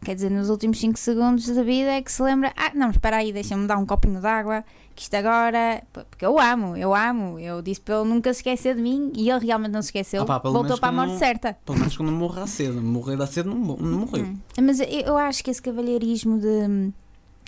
[0.03, 3.17] quer dizer, nos últimos 5 segundos da vida é que se lembra: ah, não, espera
[3.17, 4.63] aí, deixa-me dar um copinho de água,
[4.95, 5.83] que isto agora.
[5.91, 9.29] Porque eu amo, eu amo, eu disse para ele nunca se esquecer de mim e
[9.29, 11.57] ele realmente não se esqueceu, Ah pá, voltou para a morte não- certa.
[11.65, 12.81] Pelo menos quando morrer cedo.
[12.81, 14.25] Morrer a cedo não, não morreu.
[14.25, 14.37] Hum.
[14.61, 16.91] Mas eu, eu acho que esse cavalheirismo de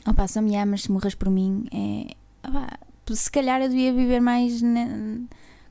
[0.08, 2.48] opá, se me amas, se morres por mim, é.
[2.48, 2.78] opá,
[3.10, 5.26] se calhar eu devia viver mais ne-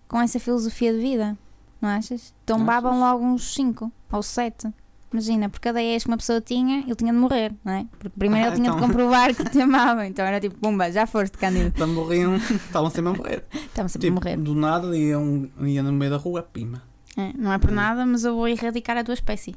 [0.08, 1.36] com essa filosofia de vida,
[1.80, 2.32] não achas?
[2.46, 3.00] Tombavam Achas?
[3.02, 4.68] logo uns 5 ou 7.
[5.12, 7.86] Imagina, por cada ex que uma pessoa tinha, ele tinha de morrer, não é?
[7.98, 8.88] Porque primeiro Ah, ele tinha de então.
[8.88, 10.06] comprovar que te amava.
[10.06, 11.68] Então era tipo, pumba, já foste, Cândido.
[11.68, 12.36] Então morriam.
[12.36, 13.44] Estavam sempre a morrer.
[13.54, 14.36] Estamos sempre Tipo, a morrer.
[14.36, 16.82] do nada iam, ia no meio da rua, pima.
[17.16, 19.54] É, não é por nada, mas eu vou erradicar a tua espécie.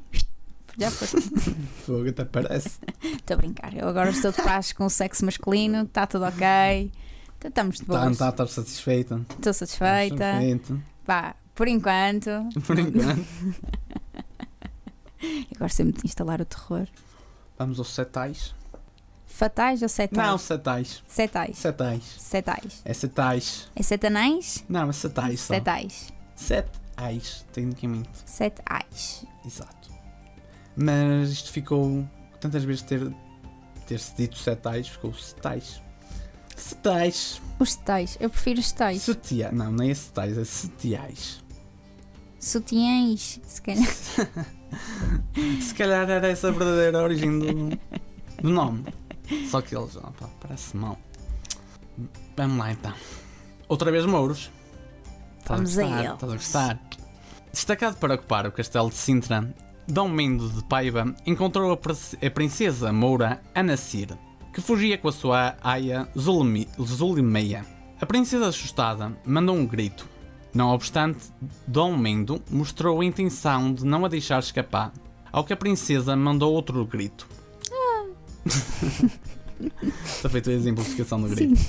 [0.78, 1.16] Já foste.
[1.84, 2.78] Fogo até parece.
[3.02, 3.76] Estou a brincar.
[3.76, 6.46] Eu agora estou de paz com o sexo masculino, está tudo ok.
[7.38, 8.16] Então, Estamos de Está boas.
[8.18, 9.20] tá, tá satisfeita.
[9.30, 10.16] Estou satisfeita.
[10.32, 10.78] Satisfeita.
[11.04, 12.30] Pá, por enquanto.
[12.66, 13.26] Por enquanto.
[15.22, 16.86] Eu gosto sempre de instalar o terror.
[17.58, 18.54] Vamos aos setais.
[19.26, 20.26] Fatais ou setais?
[20.26, 21.02] Não, setais.
[21.06, 21.56] Setais.
[21.56, 22.04] Setais.
[22.18, 22.82] Setais.
[22.84, 23.70] É setais.
[23.76, 24.64] É setanães?
[24.68, 25.54] Não, é setais só.
[25.54, 26.12] Setais.
[26.34, 28.10] Setais, tecnicamente.
[28.26, 29.24] Setais.
[29.46, 29.90] Exato.
[30.76, 32.06] Mas isto ficou.
[32.40, 33.14] Tantas vezes ter,
[33.86, 35.80] ter-se dito setais, ficou setais.
[36.56, 37.40] Setais.
[37.58, 38.16] Os setais.
[38.20, 39.02] Eu prefiro os setais.
[39.02, 39.52] Setia.
[39.52, 41.42] Não, nem é setais, é setiais.
[42.38, 43.40] Sutiãs.
[43.46, 43.86] Se calhar.
[45.60, 47.78] Se calhar era essa a verdadeira origem do,
[48.42, 48.84] do nome.
[49.50, 49.96] Só que eles.
[49.96, 50.98] Opa, parece mal.
[52.36, 52.94] Vamos lá então.
[53.68, 54.50] Outra vez Mouros.
[55.38, 56.14] Estás Vamos a gostar?
[56.14, 56.80] Estás a gostar?
[57.52, 59.52] Destacado para ocupar o castelo de Sintra,
[59.88, 64.08] Dom Mendo de Paiva encontrou a, princ- a princesa Moura Anacir,
[64.54, 67.64] que fugia com a sua aia Zulimeia.
[68.00, 70.08] A princesa assustada mandou um grito.
[70.52, 71.20] Não obstante,
[71.66, 74.92] Dom Mendo mostrou a intenção de não a deixar escapar,
[75.30, 77.26] ao que a princesa mandou outro grito.
[80.04, 81.60] Está feito a exemplificação do grito.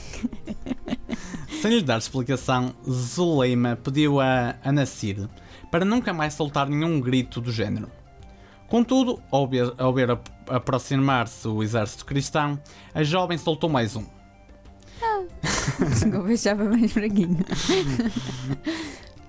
[1.62, 5.30] Sem lhe dar explicação, Zuleima pediu a Anacir
[5.70, 7.90] para nunca mais soltar nenhum grito do género.
[8.68, 12.60] Contudo, ao ver, ao ver ap- aproximar-se o exército cristão,
[12.94, 14.06] a jovem soltou mais um.
[16.26, 17.44] Beijava mais fraguinho.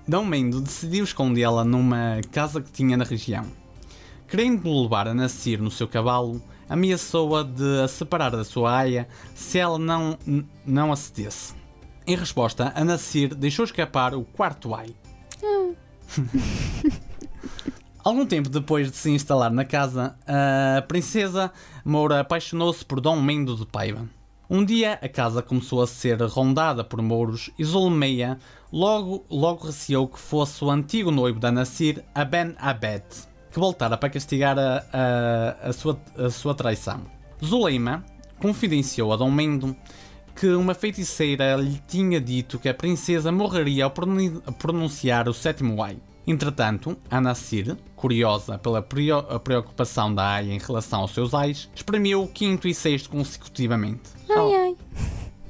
[0.07, 3.45] Dom Mendo decidiu escondê-la numa casa que tinha na região.
[4.27, 9.59] Querendo levar a Nasir no seu cavalo, ameaçou-a de a separar da sua aia se
[9.59, 10.17] ela não,
[10.65, 11.53] não a cedesse.
[12.05, 14.93] Em resposta, a Nasir deixou escapar o quarto ai.
[18.03, 21.51] Algum tempo depois de se instalar na casa, a princesa
[21.85, 24.05] Moura apaixonou-se por Dom Mendo de Paiva.
[24.49, 28.37] Um dia a casa começou a ser rondada por mouros e Zolmeia
[28.71, 33.03] logo, logo receou que fosse o antigo noivo da Nasir, Aben Abed,
[33.51, 37.01] que voltara para castigar a, a, a sua, a sua traição.
[37.43, 38.03] Zuleima
[38.39, 39.75] confidenciou a Dom Mendo
[40.35, 45.81] que uma feiticeira lhe tinha dito que a princesa morreria ao pronun- pronunciar o sétimo
[45.81, 45.97] ai.
[46.25, 52.27] Entretanto, a Nasir, curiosa pela preocupação da Aya em relação aos seus ais, espremeu o
[52.27, 54.01] quinto e sexto consecutivamente.
[54.29, 54.75] Ai, ai.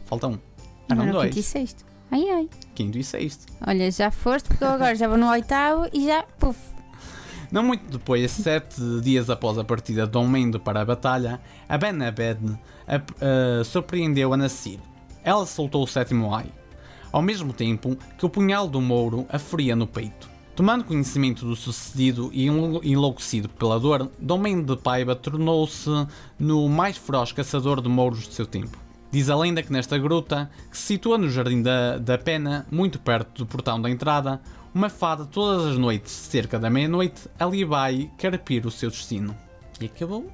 [0.05, 0.39] Falta um.
[0.89, 1.45] Eram o quinto e dois.
[1.45, 1.85] sexto.
[2.11, 2.49] Ai, ai.
[2.73, 3.45] Quinto e sexto.
[3.65, 6.57] Olha, já foste, porque eu agora já vou no oitavo e já, puf.
[7.51, 11.77] Não muito depois, sete dias após a partida de Dom Mendo para a batalha, a
[11.77, 12.39] Ben Abed
[12.87, 14.79] a- a- surpreendeu a Nasir.
[15.23, 16.47] Ela soltou o sétimo ai,
[17.11, 20.32] ao mesmo tempo que o punhal do Mouro a feria no peito.
[20.55, 25.89] Tomando conhecimento do sucedido e enlo- enlouquecido pela dor, Dom Mendo de Paiva tornou-se
[26.37, 28.77] no mais feroz caçador de mouros do seu tempo.
[29.11, 32.99] Diz a lenda que nesta gruta, que se situa no Jardim da, da Pena, muito
[32.99, 34.39] perto do portão da entrada,
[34.73, 39.35] uma fada todas as noites, cerca da meia-noite, ali vai carpir o seu destino.
[39.81, 40.31] E acabou.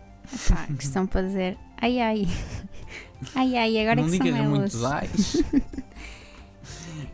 [0.49, 1.57] Pá, questão para dizer.
[1.81, 2.27] Ai, ai.
[3.35, 4.47] Ai, ai, agora Não é que são elas.
[4.49, 5.43] muitos ais.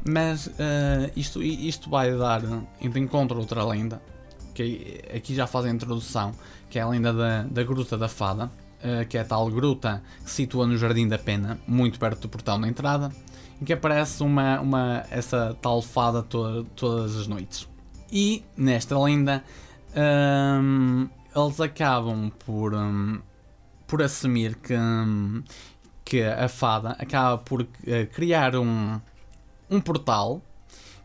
[0.07, 4.01] Mas eh, isto, isto vai dar de encontro outra lenda,
[4.53, 6.31] que aqui já faz a introdução,
[6.69, 8.51] que é a lenda da, da Gruta da Fada,
[8.83, 12.21] eh, que é a tal gruta que se situa no Jardim da Pena, muito perto
[12.21, 13.11] do portão da entrada,
[13.59, 17.67] em que aparece uma, uma, essa tal fada to- todas as noites.
[18.11, 19.43] E nesta lenda
[20.61, 23.19] hum, eles acabam por, hum,
[23.87, 25.43] por assumir que, hum,
[26.03, 28.99] que a fada acaba por eh, criar um,
[29.69, 30.41] um portal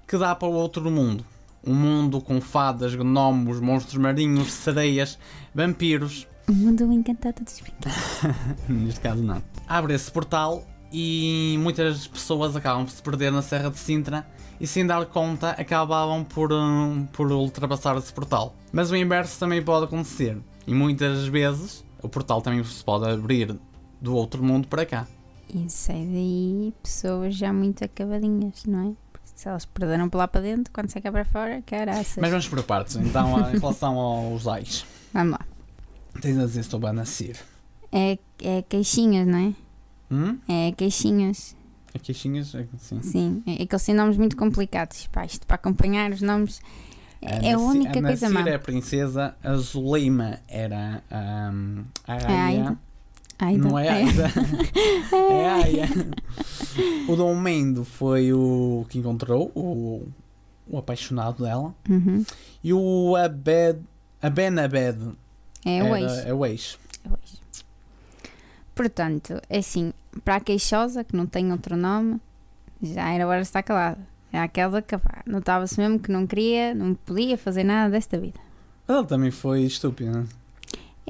[0.07, 1.25] que dá para o outro mundo.
[1.65, 5.19] Um mundo com fadas, gnomos, monstros marinhos, sereias,
[5.55, 6.27] vampiros.
[6.49, 7.97] O mundo encantado dos brinquedos.
[8.69, 9.43] Neste caso, não.
[9.69, 14.27] Abre esse portal e muitas pessoas acabam por se perder na Serra de Sintra
[14.61, 18.55] e, sem dar conta, acabavam por, hum, por ultrapassar esse portal.
[18.73, 23.57] Mas o inverso também pode acontecer e muitas vezes o portal também se pode abrir
[24.01, 25.07] do outro mundo para cá.
[25.55, 28.93] Isso é daí pessoas já muito acabadinhas, não é?
[29.13, 32.17] Porque se elas perderam por lá para dentro, quando sai cá para fora, caraças.
[32.19, 32.97] Mas vamos por partes.
[32.97, 35.41] Então, a- em relação aos ais, Vamos lá.
[36.21, 37.37] tens a dizer sobre a nascer.
[37.93, 39.55] É, é queixinhas, não é?
[40.13, 40.39] Hum?
[40.49, 41.57] É queixinhas,
[41.95, 43.03] A queixinhas, é sim.
[43.03, 43.43] sim.
[43.47, 45.07] É, é que eles têm nomes muito complicados.
[45.09, 46.61] Pá, isto para acompanhar os nomes
[47.23, 48.41] é a Nasci- única a coisa má.
[48.41, 51.03] Nasir é a princesa, a Zuleima era
[51.53, 52.79] hum, a A Aya.
[53.41, 53.69] Aida.
[53.69, 54.31] Não é Aida.
[55.13, 55.89] é Aya.
[57.09, 60.07] O Dom Mendo foi o que encontrou, o,
[60.69, 61.75] o apaixonado dela.
[61.89, 62.25] Uhum.
[62.63, 63.81] E o Abed,
[64.23, 64.99] Aben Abed
[65.65, 66.27] É o Era- ex.
[66.27, 66.79] É o ex.
[67.05, 67.41] É o ex.
[68.75, 69.93] Portanto, é assim,
[70.25, 72.21] para a queixosa, que não tem outro nome,
[72.81, 73.99] já era hora de estar calada.
[74.33, 78.39] Era aquela que pá, notava-se mesmo que não queria, não podia fazer nada desta vida.
[78.87, 80.25] Ela também foi estúpida.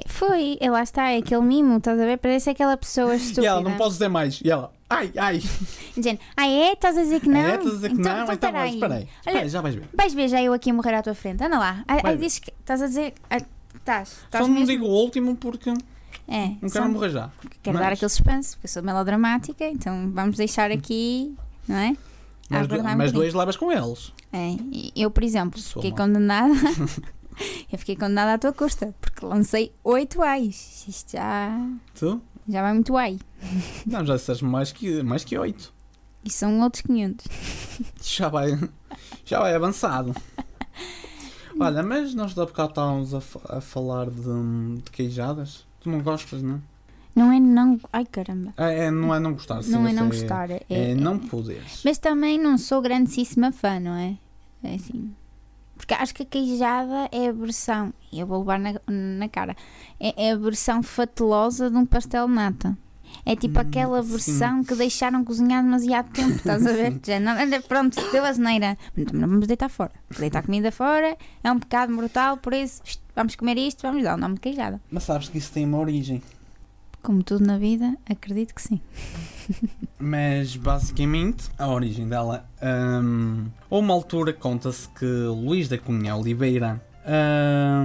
[0.04, 2.18] É, Foi, e lá está, é aquele mimo, estás a ver?
[2.18, 3.42] Parece aquela pessoa estúpida.
[3.44, 4.40] E ela, não posso dizer mais.
[4.44, 5.42] E ela, ai, ai.
[5.96, 6.72] Dizendo, ah é?
[6.72, 7.40] Estás a dizer que não?
[7.40, 8.22] É, estás a dizer que então, não?
[8.22, 9.08] então, Então, espera mas aí.
[9.26, 9.88] espera já vais ver.
[9.94, 11.42] Vais ver já eu aqui a morrer à tua frente.
[11.42, 11.84] Anda lá.
[11.86, 12.24] Vai aí ver.
[12.24, 13.14] dizes que estás a dizer.
[13.30, 13.38] ah,
[13.74, 14.18] Estás.
[14.30, 14.66] Só não mesmo?
[14.66, 15.70] digo o último porque
[16.28, 17.30] É, não quero morrer já.
[17.62, 21.34] quero Mas- dar aquele suspense, porque eu sou melodramática, então vamos deixar aqui,
[21.66, 21.96] não é?
[22.50, 24.12] Mas, um mas dois levas com eles.
[24.32, 24.54] É,
[24.94, 26.04] eu, por exemplo, Sou fiquei má.
[26.04, 26.54] condenada.
[27.72, 30.84] eu fiquei condenada à tua custa, porque lancei 8 ais.
[30.88, 31.50] Isto já,
[31.94, 32.20] Tu?
[32.48, 33.18] já vai muito ai.
[33.86, 35.72] Não, já disseste mais que, mais que oito.
[36.24, 37.26] E são outros 500.
[38.02, 38.58] Já vai,
[39.24, 40.14] já vai avançado.
[41.58, 43.20] Olha, mas nós da bocado estávamos a,
[43.56, 45.66] a falar de, de queijadas.
[45.80, 46.60] Tu não gostas, não?
[47.14, 47.78] Não é não.
[47.92, 48.54] Ai caramba.
[48.56, 50.50] É, é- não é não gostar, sim, não é não sei, gostar.
[50.50, 51.82] É, É, é- não poderes.
[51.84, 54.16] Mas também não sou grandíssima fã, não é?
[54.62, 55.12] É assim.
[55.80, 59.56] Porque acho que a queijada é a versão, e eu vou levar na, na cara,
[59.98, 62.76] é, é a versão fatelosa de um pastel de nata.
[63.24, 64.10] É tipo Hum, aquela sim.
[64.10, 67.00] versão que deixaram cozinhar demasiado tempo, estás a ver?
[67.04, 68.76] Já não, pronto, deu a geneira.
[68.96, 69.90] Então não vamos deitar fora.
[70.18, 72.82] Deitar comida fora é um pecado mortal, por isso
[73.16, 74.80] vamos comer isto, vamos dar o nome de queijada.
[74.90, 76.22] Mas sabes que isso tem uma origem.
[77.02, 78.80] Como tudo na vida, acredito que sim.
[79.98, 82.44] Mas basicamente a origem dela.
[82.60, 86.80] a uma altura conta-se que Luís da Cunha Oliveira.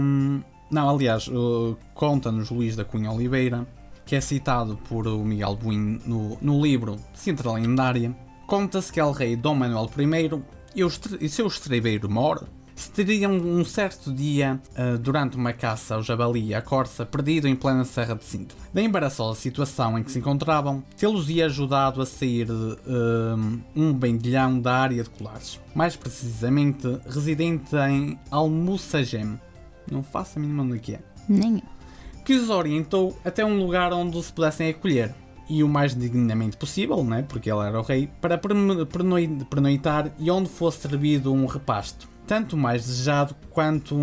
[0.01, 3.65] hum, não, aliás, uh, conta-nos Luís da Cunha Oliveira,
[4.06, 8.15] que é citado por o Miguel Buin no, no livro Cintra Lendária.
[8.47, 10.41] Conta-se que El Rei Dom Manuel I
[10.75, 15.95] e, o e seu estrebeiro Mor se teriam um certo dia, ah, durante uma caça
[15.95, 18.57] ao jabali e à corça, perdido em plena Serra de Sintra.
[18.73, 23.35] Da embaraçosa situação em que se encontravam, tê-los ia ajudado a sair de ah,
[23.75, 29.39] um bendilhão da área de Colares, mais precisamente residente em Almussagem.
[29.89, 31.61] Não faço a mínima é que é Nem
[32.25, 35.13] que os orientou até um lugar onde se pudessem acolher.
[35.47, 40.11] E o mais dignamente possível, né, porque ele era o rei, para perno- pernoi- pernoitar
[40.17, 42.09] e onde fosse servido um repasto.
[42.27, 43.95] Tanto mais desejado quanto,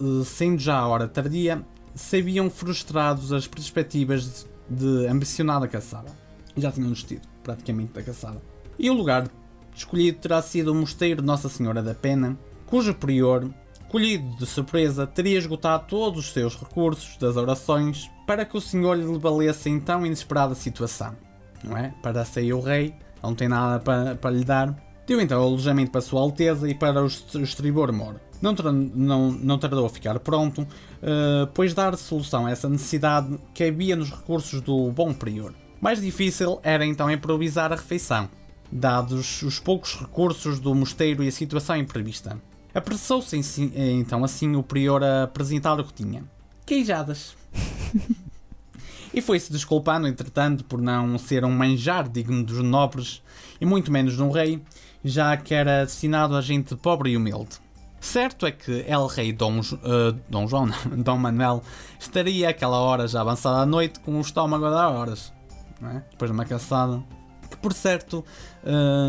[0.00, 1.64] eh, sendo já a hora tardia,
[1.94, 6.10] se haviam frustrados as perspectivas de ambicionada caçada.
[6.56, 8.40] Já tinham desistido, praticamente, da caçada.
[8.78, 9.28] E o lugar
[9.74, 13.48] escolhido terá sido o mosteiro de Nossa Senhora da Pena, cujo prior,
[13.88, 18.96] colhido de surpresa, teria esgotado todos os seus recursos das orações para que o Senhor
[18.96, 21.16] lhe valesse em tão inesperada situação.
[21.64, 21.92] Não é?
[22.02, 24.74] Para sair o rei, não tem nada para, para lhe dar.
[25.10, 28.20] Deu então alojamento para Sua Alteza e para o est- o estribor mor.
[28.40, 28.52] Não,
[28.94, 30.64] não, não tardou a ficar pronto,
[31.02, 35.52] eh, pois dar solução a essa necessidade que havia nos recursos do bom prior.
[35.80, 38.30] Mais difícil era então improvisar a refeição,
[38.70, 42.40] dados os poucos recursos do mosteiro e a situação imprevista.
[42.72, 46.22] Apressou-se si- então assim o prior a apresentar o que tinha.
[46.64, 47.34] Queijadas.
[49.12, 53.20] e foi-se desculpando, entretanto, por não ser um manjar digno dos nobres
[53.60, 54.62] e muito menos de um rei,
[55.04, 57.58] já que era destinado a gente pobre e humilde.
[58.00, 61.62] Certo é que El Rei Dom, eh, Dom João, não, Dom Manuel,
[61.98, 65.32] estaria àquela hora já avançada à noite com o estômago a dar horas,
[65.82, 66.02] é?
[66.10, 67.02] depois de uma caçada,
[67.50, 68.24] que por certo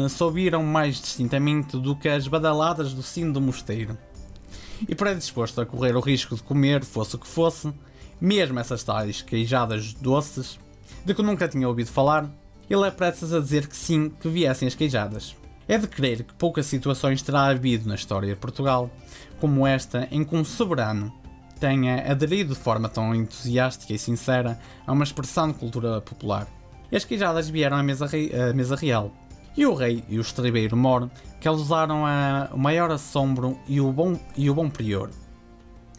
[0.09, 3.97] se ouviram mais distintamente do que as badaladas do sino do mosteiro.
[4.87, 7.71] E predisposto a correr o risco de comer, fosse o que fosse,
[8.19, 10.59] mesmo essas tais queijadas doces,
[11.05, 12.29] de que nunca tinha ouvido falar,
[12.69, 15.35] ele é prestes a dizer que sim, que viessem as queijadas.
[15.71, 18.91] É de crer que poucas situações terá havido na história de Portugal,
[19.39, 21.13] como esta em que um soberano
[21.61, 26.45] tenha aderido de forma tão entusiástica e sincera a uma expressão de cultura popular.
[26.91, 29.13] E as queijadas vieram à mesa, rei- à mesa real,
[29.55, 34.19] e o rei e o estrebeiro mor causaram a, o maior assombro e o bom,
[34.35, 35.09] e o bom prior.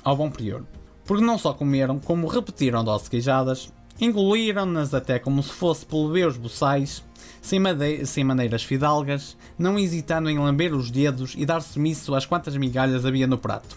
[0.05, 0.67] Ao bom prior.
[1.07, 7.03] Porque não só comeram, como repetiram doses queijadas, engoliram-nas até como se fosse plebeus boçais,
[7.43, 7.61] sem,
[8.07, 13.05] sem maneiras fidalgas, não hesitando em lamber os dedos e dar sumiço às quantas migalhas
[13.05, 13.77] havia no prato.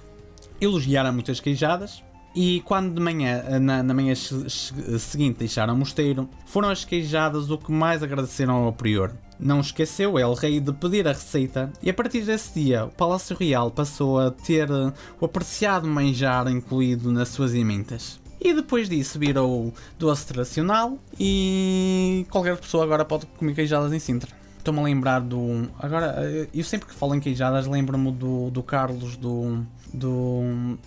[0.61, 2.01] Elogiaram muitas queijadas,
[2.33, 6.83] e quando de manhã, na, na manhã se- se- seguinte deixaram o mosteiro, foram as
[6.85, 9.11] queijadas o que mais agradeceram ao prior.
[9.39, 13.35] Não esqueceu El Rei de pedir a receita e a partir desse dia o Palácio
[13.37, 18.19] Real passou a ter o apreciado manjar incluído nas suas emendas.
[18.45, 24.29] E depois disso virou doce tradicional e qualquer pessoa agora pode comer queijadas em Sintra.
[24.59, 25.67] Estou-me a lembrar do.
[25.79, 29.65] Agora, eh, eu sempre que falo em queijadas lembro-me do, do Carlos do.
[29.91, 30.77] do.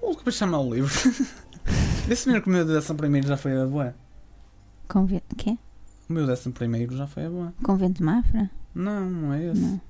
[0.00, 0.90] O que chama o livro?
[2.08, 3.94] Esse senhor que o meu décimo primeiro já foi a boa.
[4.88, 5.36] Convento.
[5.36, 5.58] Quê?
[6.08, 7.54] O meu décimo primeiro já foi a boa.
[7.62, 8.50] Convento de Mafra?
[8.74, 9.60] Não, não é esse.
[9.60, 9.80] Não.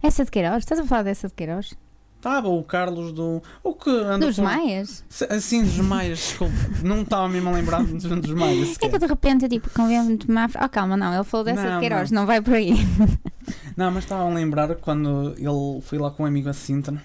[0.00, 0.58] Essa de Queiroz?
[0.58, 1.76] Estás a falar dessa de Queiroz?
[2.18, 3.40] Estava o Carlos do.
[3.62, 5.04] O que anda Dos com- Maias?
[5.30, 6.52] Assim, dos Maias, desculpe.
[6.82, 8.76] Não estava mesmo a lembrar dos, dos Maias.
[8.82, 10.32] É que de repente eu tipo, Convento de.
[10.32, 12.26] Oh, calma, não, ele falou dessa Não, de Queiroz, não.
[12.26, 12.72] vai por aí.
[13.76, 17.00] Não, mas estava a lembrar quando ele foi lá com um amigo a Sintra.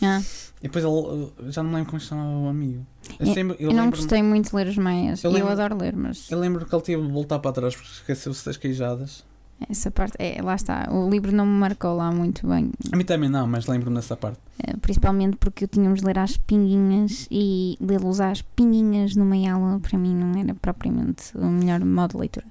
[0.00, 0.20] Ah,
[0.60, 0.94] E depois ele.
[0.94, 2.86] uh, Já não me lembro como se chamava o amigo.
[3.18, 5.22] Eu, Eu- sempre- eu eu não gostei muito de ler os Maias.
[5.24, 7.52] Eu e Eu, lembro- adoro ler, mas Eu lembro que ele teve de voltar para
[7.52, 9.24] trás porque esqueceu-se das queijadas.
[9.68, 10.88] Essa parte, é, lá está.
[10.90, 12.70] O livro não me marcou lá muito bem.
[12.92, 14.38] A mim também não, mas lembro-me dessa parte.
[14.62, 19.80] Eh, Principalmente porque eu tínhamos de ler às pinguinhas e lê-los às pinguinhas numa aula
[19.80, 22.46] para mim não era propriamente o melhor modo de leitura.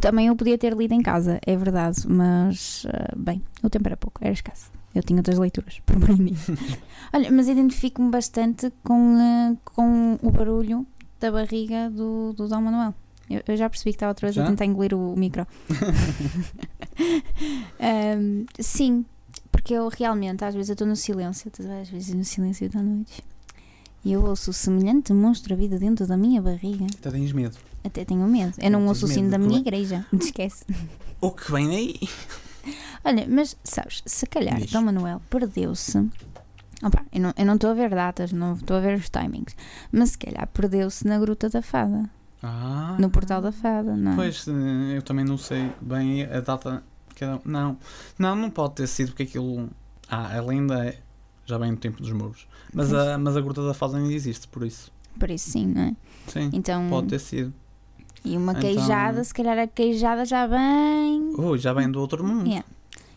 [0.00, 3.96] Também eu podia ter lido em casa, é verdade, mas eh, bem, o tempo era
[3.96, 4.70] pouco, era escasso.
[4.94, 6.36] Eu tinha outras leituras, por mim.
[7.12, 10.86] Olha, mas identifico-me bastante com, eh, com o barulho
[11.20, 12.94] da barriga do, do Dom Manuel.
[13.30, 14.48] Eu, eu já percebi que estava outra vez a Já?
[14.48, 15.46] tentar engolir o, o micro.
[17.78, 19.04] Ahm, sim,
[19.52, 22.82] porque eu realmente, às vezes, eu estou no silêncio, a às vezes no silêncio da
[22.82, 23.22] noite,
[24.04, 26.86] e eu ouço o semelhante monstro a vida dentro da minha barriga.
[26.98, 27.56] Até tens medo.
[27.84, 28.54] Até tenho medo.
[28.58, 30.04] Eu não Tens ouço o sino da minha igreja.
[30.12, 30.64] Não te esquece.
[31.20, 31.98] O que vem aí?
[33.04, 34.70] Olha, mas sabes, se calhar Diz.
[34.70, 35.98] Dom Manuel perdeu-se.
[36.80, 39.56] Opa, não eu não estou a ver datas, não estou a ver os timings,
[39.90, 42.08] mas se calhar perdeu-se na Gruta da Fada,
[42.42, 42.96] Ah.
[42.98, 44.16] no Portal da Fada, não é?
[44.16, 46.82] Pois, eh, eu também não sei bem a data.
[47.14, 47.76] Que era- não,
[48.18, 49.68] não, não pode ter sido porque aquilo.
[50.08, 50.98] Ah, ela ainda é.
[51.46, 52.46] Já vem no tempo dos muros.
[52.72, 54.92] Mas a, mas a Gruta da Fada ainda existe, por isso.
[55.18, 55.96] Por isso sim, não é?
[56.28, 57.52] Sim, Então, pode ter sido.
[58.24, 61.34] e uma Então- queijada, se calhar a queijada já vem.
[61.38, 62.46] Ui, já vem do outro mundo.
[62.46, 62.64] Yeah.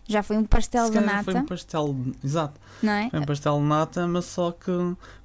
[0.08, 1.96] Já foi um pastel de nata, Foi um pastel.
[2.24, 2.60] Exato.
[2.82, 3.10] não é?
[3.10, 4.72] Foi um pastel de nata, mas só que,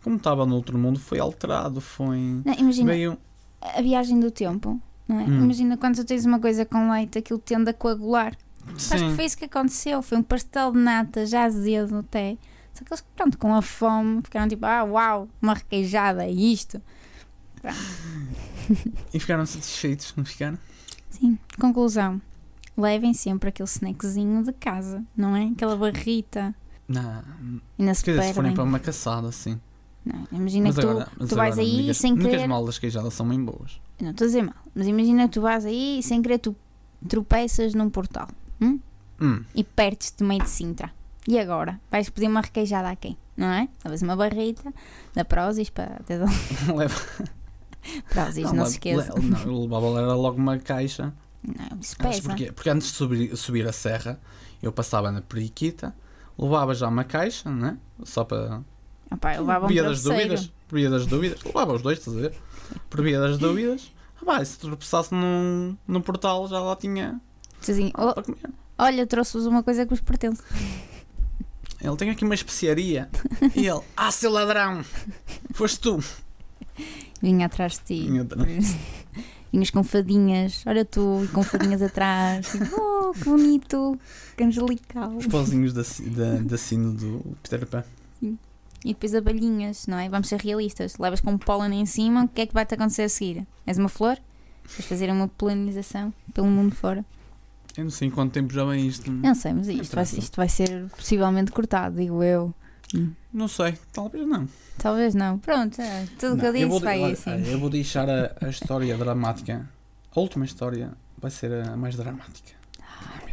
[0.03, 1.81] como estava no outro mundo, foi alterado.
[1.81, 2.19] Foi.
[2.45, 3.19] Não, imagina, Veio.
[3.61, 5.25] A viagem do tempo, não é?
[5.25, 5.45] Hum.
[5.45, 8.37] Imagina quando tu tens uma coisa com leite, aquilo tende a coagular.
[8.75, 9.15] Acho que Sim.
[9.15, 10.03] foi isso que aconteceu.
[10.03, 12.37] Foi um pastel de nata já azedo até.
[12.75, 16.81] Só que eles, pronto, com a fome, ficaram tipo, ah, uau, uma requeijada, é isto.
[19.15, 20.59] E ficaram satisfeitos, não ficaram?
[21.09, 22.21] Sim, conclusão.
[22.77, 25.45] Levem sempre aquele snackzinho de casa, não é?
[25.45, 26.53] Aquela barrita.
[26.89, 27.23] Não.
[27.79, 29.61] E não se se forem para uma caçada, sim.
[30.07, 32.47] Não, imagina Mas que tu, agora, mas tu vais não aí digas- sem não querer.
[32.47, 33.81] mal das queijadas, são bem boas.
[34.01, 36.55] Não estou a dizer mal, mas imagina que tu vais aí e sem querer tu
[37.09, 38.29] tropeças num portal
[38.61, 39.43] Hum.
[39.55, 40.93] e perdes-te meio de Sintra.
[41.27, 41.81] E agora?
[41.91, 43.17] Vais pedir uma requeijada a quem?
[43.37, 43.69] Não é?
[43.83, 44.73] Talvez uma barrita
[45.15, 46.01] da Prozis para.
[46.73, 47.01] Leva-
[48.11, 49.13] Prozis, não, le- se esqueça.
[49.15, 51.13] le- não, eu levava era logo uma caixa.
[51.43, 52.23] Não, isso pesa.
[52.23, 52.53] porquê?
[52.53, 54.21] Porque antes de subir, subir a serra,
[54.63, 55.95] eu passava na periquita,
[56.39, 57.77] levava já uma caixa, né?
[58.05, 58.63] Só para.
[59.11, 60.53] Um Por via das dúvidas.
[60.69, 61.43] Por via das dúvidas.
[61.45, 62.35] Levava os dois, estás a ver?
[62.91, 63.93] Por via das dúvidas.
[64.25, 67.21] Pá, e se tropeçasse num, num portal, já lá tinha
[67.61, 68.15] assim, "Oh,
[68.79, 70.43] olha, trouxe-vos uma coisa que vos pertence.
[71.81, 73.09] Ele tem aqui uma especiaria.
[73.55, 74.85] e ele, ah, seu ladrão!
[75.53, 76.03] Foste tu!
[77.23, 78.07] Vinha atrás de ti.
[78.09, 78.77] Vinha atrás.
[79.53, 82.49] Vinhas com fadinhas, olha tu, e com fadinhas atrás.
[82.51, 83.99] Tipo, oh, que bonito,
[84.37, 85.17] que angelical.
[85.17, 87.85] Os pauzinhos da, da, da sino do Peter Pan.
[88.87, 90.09] E depois abelhinhas, não é?
[90.09, 90.97] Vamos ser realistas.
[90.97, 93.45] Levas com pólen em cima, o que é que vai-te acontecer a seguir?
[93.67, 94.17] És uma flor?
[94.63, 97.05] Vais fazer uma polinização pelo mundo fora?
[97.77, 99.11] Eu não sei em quanto tempo já vem isto.
[99.11, 102.55] Não sei, mas isto vai, isto vai ser possivelmente cortado, digo eu.
[103.33, 104.49] Não sei, talvez não.
[104.79, 105.37] Talvez não.
[105.41, 107.45] Pronto, é, tudo o que eu disse vou, vai olha, assim.
[107.45, 109.69] Eu vou deixar a, a história dramática.
[110.15, 112.53] A última história vai ser a mais dramática.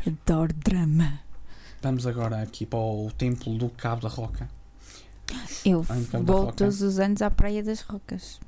[0.07, 1.19] Adoro drama.
[1.79, 4.49] Vamos agora aqui para o templo do Cabo da Roca.
[5.65, 8.39] Eu Ah, em Cabo da vou todos os anos à Praia das Rocas.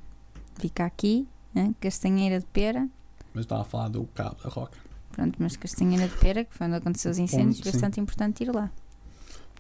[0.59, 1.73] Fica aqui, né?
[1.79, 2.87] Castanheira de Pera.
[3.33, 4.77] Mas estava a falar do Cabo da Roca.
[5.11, 7.71] Pronto, mas Castanheira de Pera, que foi onde aconteceu os incêndios, Ponto, sim.
[7.71, 8.69] bastante importante ir lá.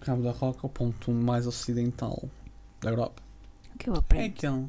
[0.01, 2.29] Cabo da Roca, o ponto mais ocidental
[2.81, 3.21] da Europa.
[3.73, 4.25] O que eu É aprendo.
[4.33, 4.65] aquele.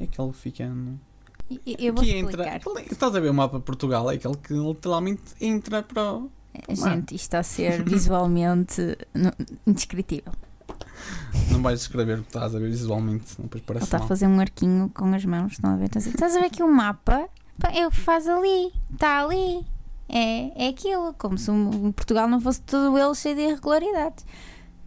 [0.00, 0.98] É aquele que fica no.
[1.50, 2.56] E- e- Eu vou que explicar.
[2.56, 2.82] entra.
[2.90, 4.10] Estás a ver o mapa de Portugal?
[4.10, 6.14] É aquele que literalmente entra para.
[6.14, 6.30] o-
[6.68, 9.32] Eh, Gente, isto está a ser visualmente no-
[9.66, 10.32] indescritível.
[11.50, 14.90] Não vais descrever o que estás a ver visualmente, Ele está a fazer um arquinho
[14.94, 15.52] com as mãos.
[15.52, 15.84] Estão a ver?
[15.86, 17.28] Estão a Estás a ver aqui um mapa?
[17.74, 18.72] É o que faz ali.
[18.92, 19.64] Está ali.
[20.08, 21.14] É, é aquilo.
[21.18, 24.24] Como se um- Portugal não fosse todo ele cheio de irregularidades.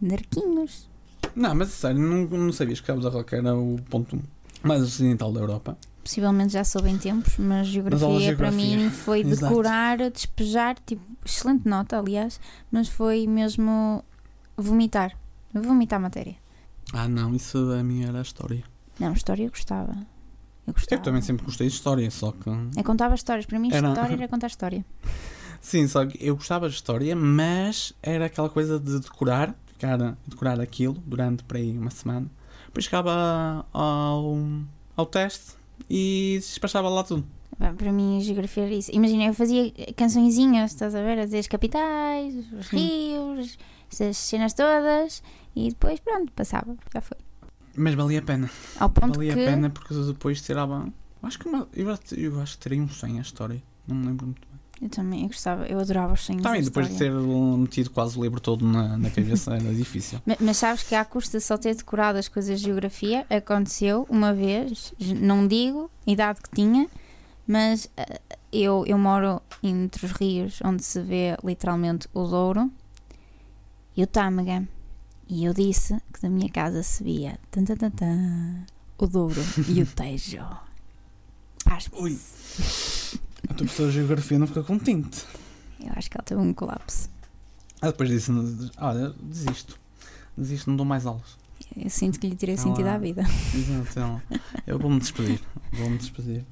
[0.00, 0.88] De arquinhos.
[1.34, 4.20] Não, mas sério, não, não sabias que Cabo da Roca era o ponto
[4.62, 5.76] mais ocidental da Europa?
[6.02, 8.76] Possivelmente já soube em tempos, mas Mas geografia, aula de para geografia.
[8.78, 12.38] mim foi decorar, despejar, tipo, excelente nota, aliás,
[12.70, 14.04] mas foi mesmo
[14.56, 15.16] vomitar.
[15.62, 16.36] Vomitar matéria.
[16.92, 18.62] Ah, não, isso a minha era a história.
[18.98, 19.96] Não, história eu gostava.
[20.66, 21.00] Eu gostava.
[21.00, 22.48] Eu também sempre gostei de história, só que.
[22.48, 23.46] Eu contava histórias.
[23.46, 24.84] Para mim, Era- história era contar história.
[25.60, 30.60] Sim, só que eu gostava de história, mas era aquela coisa de decorar, ficar decorar
[30.60, 32.30] aquilo durante para aí uma semana.
[32.66, 34.36] Depois chegava ao,
[34.96, 35.54] ao teste
[35.90, 37.26] e despachava lá tudo.
[37.58, 38.90] Para mim, a geografia era isso.
[38.92, 41.18] Imagina, eu fazia cançõezinhas, estás a ver?
[41.18, 42.76] A dizer as capitais, os Sim.
[42.76, 43.58] rios,
[43.90, 45.22] essas cenas todas.
[45.56, 46.76] E depois, pronto, passava.
[46.94, 47.16] Já foi.
[47.76, 48.48] Mas valia a pena.
[48.78, 49.40] Ao ponto valia que.
[49.40, 50.86] a pena porque depois tirava.
[51.22, 53.62] Acho que uma, eu, acho- eu acho que terei um 100 a história.
[53.88, 54.56] Não me lembro muito bem.
[54.82, 56.42] Eu também, eu gostava, eu adorava os sonhos.
[56.42, 60.20] Também, da depois de ter metido quase o livro todo na, na cabeça, era difícil.
[60.26, 64.06] Ma- Mas sabes que à custa de só ter decorado as coisas de geografia, aconteceu
[64.10, 66.86] uma vez, não digo a idade que tinha,
[67.46, 68.20] mas ah,
[68.52, 72.70] eu, eu moro entre os rios onde se vê literalmente o Douro
[73.96, 74.68] e o Tâmega.
[75.28, 78.64] E eu disse que da minha casa se via tan, tan, tan, tan,
[78.96, 80.46] o Douro e o Tejo.
[81.64, 81.98] Pasme.
[81.98, 82.18] Ui.
[83.48, 85.24] A tua pessoa de geografia não fica contente.
[85.80, 87.10] Eu acho que ela teve um colapso.
[87.82, 88.30] Ah, depois disse:
[88.78, 89.78] Olha, desisto.
[90.36, 91.36] Desisto, não dou mais aulas.
[91.76, 93.22] Eu sinto que lhe tirei Ah sentido à vida.
[93.54, 94.22] Exato, então,
[94.66, 95.40] eu vou-me despedir.
[95.72, 96.44] Vou-me despedir.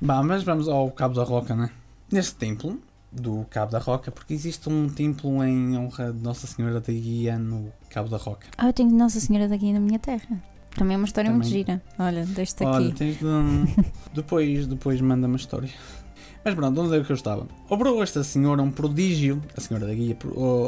[0.00, 1.70] Bah, mas vamos ao Cabo da Roca, né?
[2.10, 2.78] Neste templo
[3.10, 7.38] do Cabo da Roca, porque existe um templo em honra de Nossa Senhora da Guia
[7.38, 8.46] no Cabo da Roca.
[8.56, 10.42] Ah, eu tenho Nossa Senhora daqui na minha terra.
[10.76, 11.64] Também é uma história muito Também.
[11.64, 11.82] gira.
[11.98, 12.96] Olha, deixa-te Olha, aqui.
[12.96, 13.24] tens de.
[14.12, 15.70] depois, depois manda-me a história.
[16.46, 17.44] Mas pronto, onde é que eu estava?
[17.68, 20.16] Obrou esta senhora um prodígio, a senhora da guia,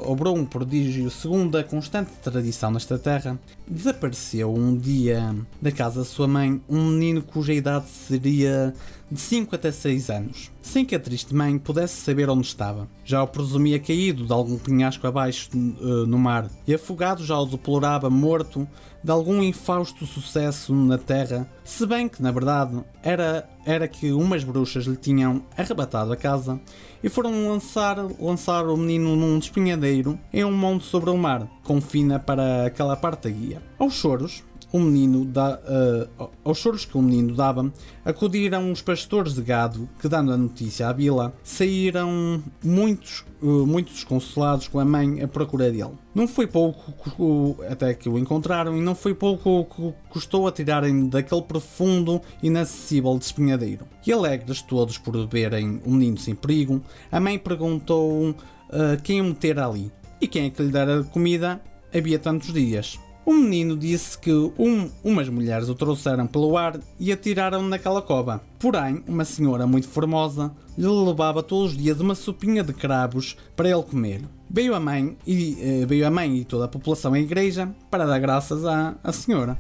[0.09, 3.39] obrou um prodígio segundo a constante tradição nesta terra.
[3.65, 8.75] Desapareceu um dia da casa da sua mãe um menino cuja idade seria
[9.09, 12.89] de 5 até 6 anos, sem que a triste mãe pudesse saber onde estava.
[13.05, 17.47] Já o presumia caído de algum penhasco abaixo eh, no mar, e afogado já o
[17.47, 18.69] deplorava morto
[19.09, 24.45] de algum infausto sucesso na terra, se bem que, na verdade, era, era que umas
[24.45, 26.61] bruxas lhe tinham arrebatado a casa
[27.03, 31.81] e foram lançar, lançar o menino num despenhadeiro em um monte sobre o mar, com
[31.81, 33.63] fina para aquela parte da guia.
[33.79, 36.09] Aos choros, o menino eh,
[36.45, 37.73] aos choros que o menino dava,
[38.05, 43.93] acudiram os pastores de gado que, dando a notícia à vila, saíram muitos, eh, muito
[43.93, 45.93] desconsolados com a mãe à procura dele.
[46.15, 51.09] Não foi pouco até que o encontraram e não foi pouco que custou a tirarem
[51.09, 53.87] daquele profundo e inacessível despenhadeiro.
[54.07, 58.35] E alegres todos por verem o menino sem perigo, a mãe perguntou
[58.71, 59.91] eh, quem o metera ali
[60.21, 61.61] e quem é que lhe dera comida
[61.95, 62.99] havia tantos dias.
[63.29, 68.41] O menino disse que um- umas mulheres o trouxeram pelo ar e atiraram naquela cova.
[68.59, 73.69] Porém, uma senhora muito formosa lhe levava todos os dias uma sopinha de cravos para
[73.69, 74.23] ele comer.
[74.49, 78.07] Veio a mãe e, eh, veio a mãe e toda a população à igreja para
[78.07, 79.59] dar graças à, à senhora.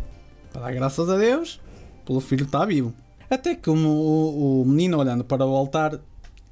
[0.51, 1.61] Para dar graças a Deus
[2.07, 2.95] pelo filho estar vivo.
[3.29, 6.01] Até que o, o- o menino, olhando para o altar,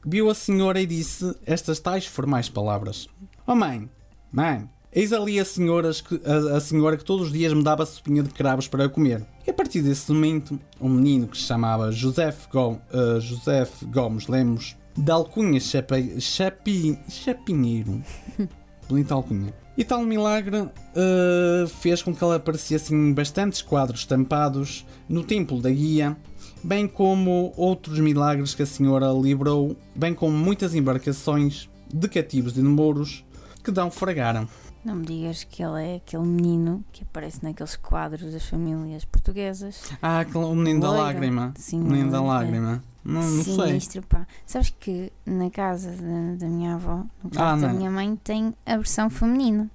[0.05, 3.09] viu a senhora e disse estas tais formais palavras:
[3.47, 3.89] Oh mãe,
[4.31, 7.85] mãe, eis ali a, senhoras que, a, a senhora que todos os dias me dava
[7.85, 9.23] sopinha de cravos para eu comer.
[9.47, 14.75] E a partir desse momento, um menino que se chamava José Gom, eh, Gomes Lemos,
[14.97, 18.03] de alcunha Chape, Chapi, Chapinheiro,
[18.89, 19.53] bonita alcunha.
[19.77, 25.71] E tal milagre eh, fez com que ela aparecessem bastantes quadros estampados no templo da
[25.71, 26.17] guia,
[26.65, 32.63] bem como outros milagres que a senhora livrou, bem como muitas embarcações de cativos e
[32.63, 33.23] de mouros
[33.63, 34.49] que não fragaram.
[34.87, 39.91] Não me digas que ele é aquele menino que aparece naqueles quadros das famílias portuguesas.
[40.01, 41.53] Ah, aquele- o menino da lágrima.
[41.57, 42.21] Sim, O menino da é.
[42.21, 42.85] lágrima.
[43.05, 43.67] Não, não sei.
[43.67, 44.25] Sinistro, pá.
[44.47, 48.77] Sabes que na casa da, da minha avó, no quarto da minha mãe, tem a
[48.77, 49.69] versão feminina.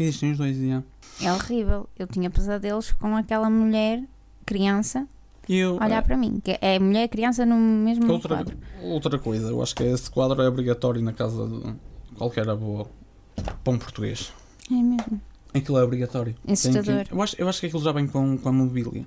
[0.00, 0.82] Existem os dois, já.
[1.20, 1.86] É horrível.
[1.98, 4.02] Eu tinha pesadelos com aquela mulher,
[4.46, 5.06] criança,
[5.46, 6.40] eu, olhar para mim.
[6.42, 8.56] Que é mulher e criança no mesmo outra, quadro.
[8.80, 11.74] outra coisa, eu acho que esse quadro é obrigatório na casa de
[12.16, 12.86] qualquer avô
[13.62, 14.32] pão português.
[14.70, 15.20] É mesmo.
[15.52, 16.34] Aquilo é obrigatório.
[16.44, 17.04] Tem Assustador.
[17.04, 19.06] que- eu, acho, eu acho que aquilo já vem com, com a mobília.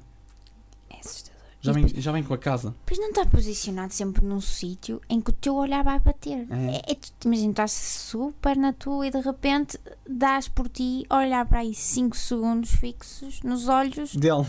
[0.89, 1.37] É assustador.
[1.59, 2.73] Já vem, já vem com a casa.
[2.85, 6.47] Pois não está posicionado sempre num sítio em que o teu olhar vai bater.
[6.49, 6.75] É.
[6.87, 9.77] É, é, imagina, estás super na tua e de repente
[10.07, 14.45] dás por ti olhar para aí 5 segundos fixos nos olhos Dele.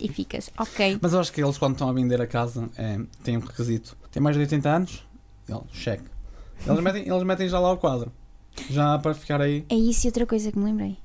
[0.00, 0.98] e ficas, ok.
[1.00, 3.96] Mas eu acho que eles, quando estão a vender a casa, é, têm um requisito.
[4.10, 5.06] Tem mais de 80 anos?
[5.48, 6.04] Ele, cheque.
[6.66, 8.12] Eles metem, eles metem já lá o quadro.
[8.70, 9.64] Já para ficar aí.
[9.68, 10.98] É isso e outra coisa que me lembrei.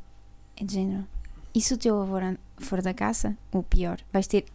[0.56, 1.08] É de género.
[1.54, 2.18] E se o teu avô
[2.58, 4.46] for da caça, ou pior, vais ter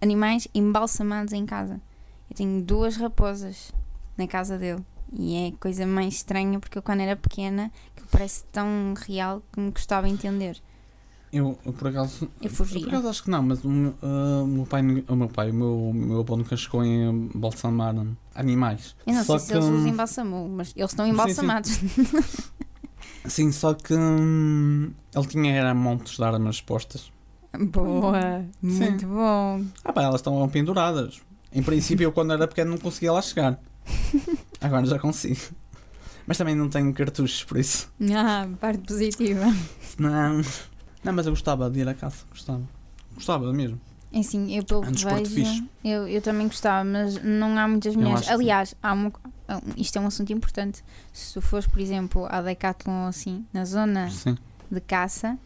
[0.00, 1.80] animais embalsamados em casa.
[2.30, 3.72] Eu tenho duas raposas
[4.16, 4.84] na casa dele.
[5.12, 9.60] E é coisa mais estranha porque eu quando era pequena, que parece tão real que
[9.60, 10.60] me custava entender.
[11.36, 12.24] Eu, eu por acaso.
[12.40, 12.80] Eu Eu fugia.
[12.80, 15.54] por acaso acho que não, mas o meu, o meu pai, o meu pai, o
[15.54, 17.94] meu, meu avô nunca chegou em balsamar
[18.34, 18.96] animais.
[19.06, 21.12] Eu não só sei se eles hum, os embalsamou, mas eles estão sim.
[21.12, 21.78] embalsamados.
[23.26, 27.10] Sim, só que hum, ele tinha era montes de armas expostas.
[27.58, 29.64] Boa, muito bom.
[29.84, 31.20] Ah pá, elas estão penduradas.
[31.52, 33.58] Em princípio, eu quando era pequeno não conseguia lá chegar.
[34.60, 35.40] Agora já consigo.
[36.26, 37.88] Mas também não tenho cartuchos, por isso.
[38.12, 39.44] Ah, parte positiva.
[39.98, 40.40] Não.
[41.04, 42.24] Não, mas eu gostava de ir à caça.
[42.30, 42.62] Gostava.
[43.14, 43.80] Gostava mesmo.
[44.12, 47.66] É Assim, eu pelo É um que vejo, eu, eu também gostava, mas não há
[47.68, 48.28] muitas mulheres.
[48.28, 49.12] Aliás, há uma,
[49.76, 50.82] isto é um assunto importante.
[51.12, 54.36] Se tu fores, por exemplo, à Decathlon assim, na zona Sim.
[54.70, 55.38] de caça,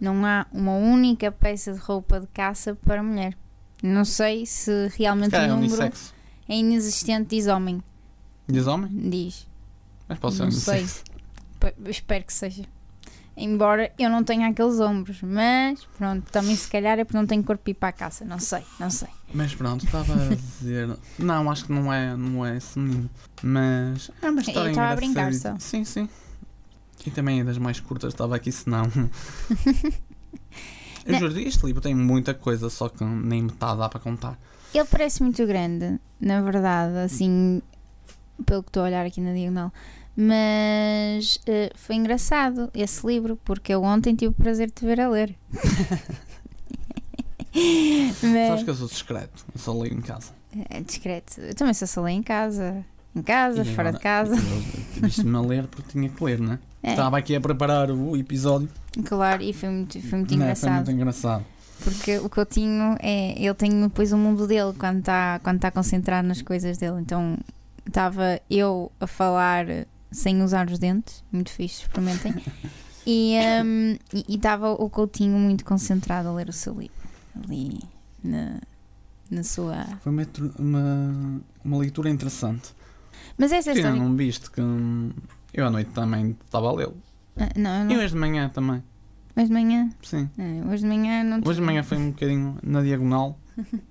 [0.00, 3.36] não há uma única peça de roupa de caça para mulher.
[3.82, 6.14] Não sei se realmente Cara, o é número unissexo.
[6.48, 7.82] é inexistente, diz homem.
[8.46, 8.90] Diz homem?
[9.10, 9.46] Diz.
[10.08, 10.86] Mas pode ser Não sei.
[11.86, 12.64] Espero que seja.
[13.36, 17.42] Embora eu não tenha aqueles ombros, mas pronto, também se calhar é porque não tenho
[17.42, 18.24] corpo para ir para a caça.
[18.24, 19.08] Não sei, não sei.
[19.32, 20.96] Mas pronto, estava a dizer.
[21.18, 23.08] Não, acho que não é, não é esse menino.
[23.42, 25.56] Mas é uma história estava a brincar só.
[25.58, 26.08] Sim, sim.
[27.06, 28.84] E também é das mais curtas, estava aqui, senão.
[31.04, 31.18] Eu Não.
[31.18, 34.38] juro, este livro tem muita coisa, só que nem metade dá para contar.
[34.72, 37.60] Ele parece muito grande, na verdade, assim,
[38.46, 39.72] pelo que estou a olhar aqui na diagonal.
[40.16, 45.00] Mas eh, foi engraçado esse livro, porque eu ontem tive o prazer de te ver
[45.00, 45.34] a ler.
[47.54, 48.16] Mas,
[48.48, 50.32] Sabes que eu sou discreto, eu só leio em casa.
[50.70, 51.40] é discreto.
[51.40, 52.84] Eu também só sou ler em casa.
[53.14, 54.34] Em casa, E fora agora- de casa.
[54.36, 56.58] eu- Viste-me a ler porque tinha que ler, né?
[56.82, 58.68] É, Estava aqui a preparar o episódio.
[59.04, 60.74] claro, e foi muito, foi muito Não, Foi engraçado.
[60.74, 61.44] muito engraçado.
[61.84, 63.34] Porque o Coutinho é.
[63.42, 67.00] Ele tem depois o mundo dele quando está quando tá concentrado nas coisas dele.
[67.00, 67.36] Então
[67.86, 69.66] estava eu a falar
[70.12, 72.34] sem usar os dentes, muito fixe, experimentem.
[73.06, 73.34] E
[74.14, 76.94] e estava o Coutinho muito concentrado a ler o seu livro.
[77.44, 77.80] Ali
[78.22, 78.60] na,
[79.30, 79.84] na sua.
[80.02, 80.22] Foi uma,
[80.58, 82.74] uma, uma leitura interessante.
[83.36, 84.00] Mas essa ainda história.
[84.00, 85.10] não viste que hum,
[85.52, 86.96] eu à noite também estava a lê-lo.
[87.36, 87.96] Ah, Não, E não.
[87.96, 88.82] hoje de manhã também.
[89.34, 89.90] Hoje de manhã.
[90.02, 90.28] Sim.
[90.38, 93.38] Ah, Hoje de manhã não Hoje de manhã foi um bocadinho na diagonal.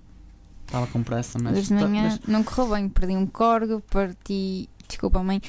[0.68, 1.58] Estava com pressa, mas.
[1.58, 4.70] Hoje de tá- manhã mas- não correu bem, perdi um corgo, parti.
[4.88, 5.42] Desculpa, mãe.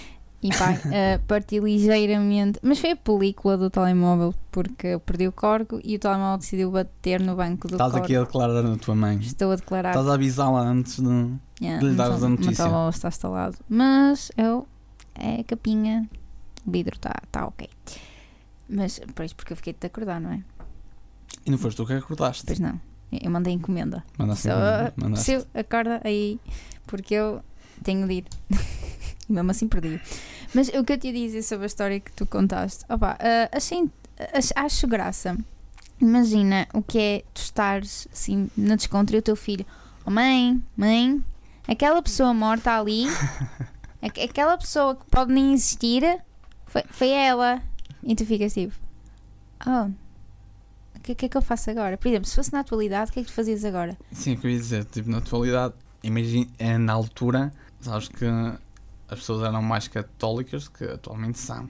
[0.43, 2.59] E pai, eh, parti ligeiramente.
[2.62, 6.70] Mas foi a película do telemóvel, porque eu perdi o corgo e o telemóvel decidiu
[6.70, 8.05] bater no banco do Estás corgo.
[8.05, 9.18] aqui a declarar a tua mãe.
[9.18, 9.90] Estou a declarar.
[9.90, 11.30] Estás a avisá-la antes de.
[11.61, 12.49] Yeah, de lhe o tel- a O notícia.
[12.51, 13.57] meu telemóvel está instalado.
[13.68, 14.66] Mas eu.
[15.14, 16.09] É a capinha.
[16.66, 17.68] O vidro está tá ok.
[18.68, 20.43] Mas, por isso, porque eu fiquei de te acordar, não é?
[21.45, 22.45] E não foste tu que acordaste.
[22.47, 22.80] Pois não.
[23.12, 24.03] Eu mandei encomenda.
[24.16, 24.49] Mandaste.
[24.49, 24.55] Só,
[24.97, 25.24] mandaste.
[25.24, 26.40] se eu acorda aí,
[26.86, 27.43] porque eu
[27.84, 28.24] tenho de ir.
[29.33, 30.01] e mesmo assim perdi.
[30.55, 33.49] Mas o que eu te ia dizer sobre a história que tu contaste, opa, ah,
[33.57, 33.89] achei,
[34.35, 35.37] ach- acho graça.
[36.01, 39.64] Imagina o que é tu estares assim na descontra e o teu filho,
[40.05, 41.22] oh mãe, mãe,
[41.66, 43.07] aquela pessoa morta ali,
[44.03, 46.03] aqu- aquela pessoa que pode nem existir,
[46.66, 47.62] foi, foi ela.
[48.03, 48.74] E tu ficas tipo,
[49.66, 49.91] oh,
[50.97, 51.97] o que, que é que eu faço agora?
[51.97, 53.97] Por exemplo, se fosse na atualidade, o que é que tu fazias agora?
[54.11, 58.24] Sim, eu ia dizer, tipo, na atualidade, imagina, é na altura, sabes que
[59.13, 61.69] as pessoas eram mais católicas do que atualmente são.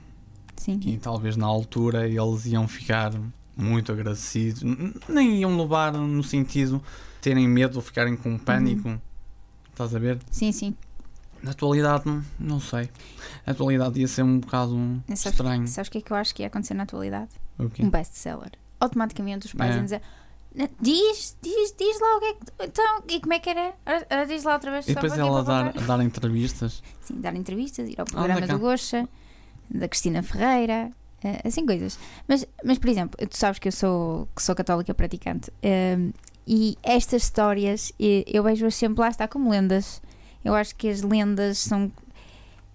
[0.57, 0.79] Sim.
[0.85, 3.11] E talvez na altura eles iam ficar
[3.55, 4.63] muito agradecidos,
[5.09, 8.99] nem iam levar no sentido de terem medo ou ficarem com pânico.
[9.71, 10.19] Estás a ver?
[10.31, 10.75] Sim, sim.
[11.41, 12.03] Na atualidade,
[12.39, 12.89] não- sei.
[13.45, 15.67] Na atualidade ia ser um bocado Sabes, estranho.
[15.67, 17.29] sabes o que é que eu acho que ia acontecer na atualidade?
[17.59, 18.51] Um best-seller.
[18.79, 19.75] Automaticamente os pais É.
[19.75, 20.03] iam dizer "N-
[20.79, 22.39] diz, diz, diz lá o que é que.
[22.61, 23.73] Então, e como é que era?
[23.85, 24.87] Ora, diz lá outra vez.
[24.87, 26.83] E depois ela dar, apontar." dar entrevistas.
[27.01, 28.53] Sim, dar entrevistas, ir ao programa cá.
[28.53, 29.09] do Gocha,
[29.69, 30.91] da Cristina Ferreira,
[31.23, 31.97] eh, assim coisas.
[32.27, 36.11] Mas, mas, por exemplo, tu sabes que eu sou, que sou católica praticante ehm,
[36.45, 40.01] e estas histórias eh, eu vejo-as sempre lá está como lendas.
[40.45, 41.91] Eu acho que as lendas são,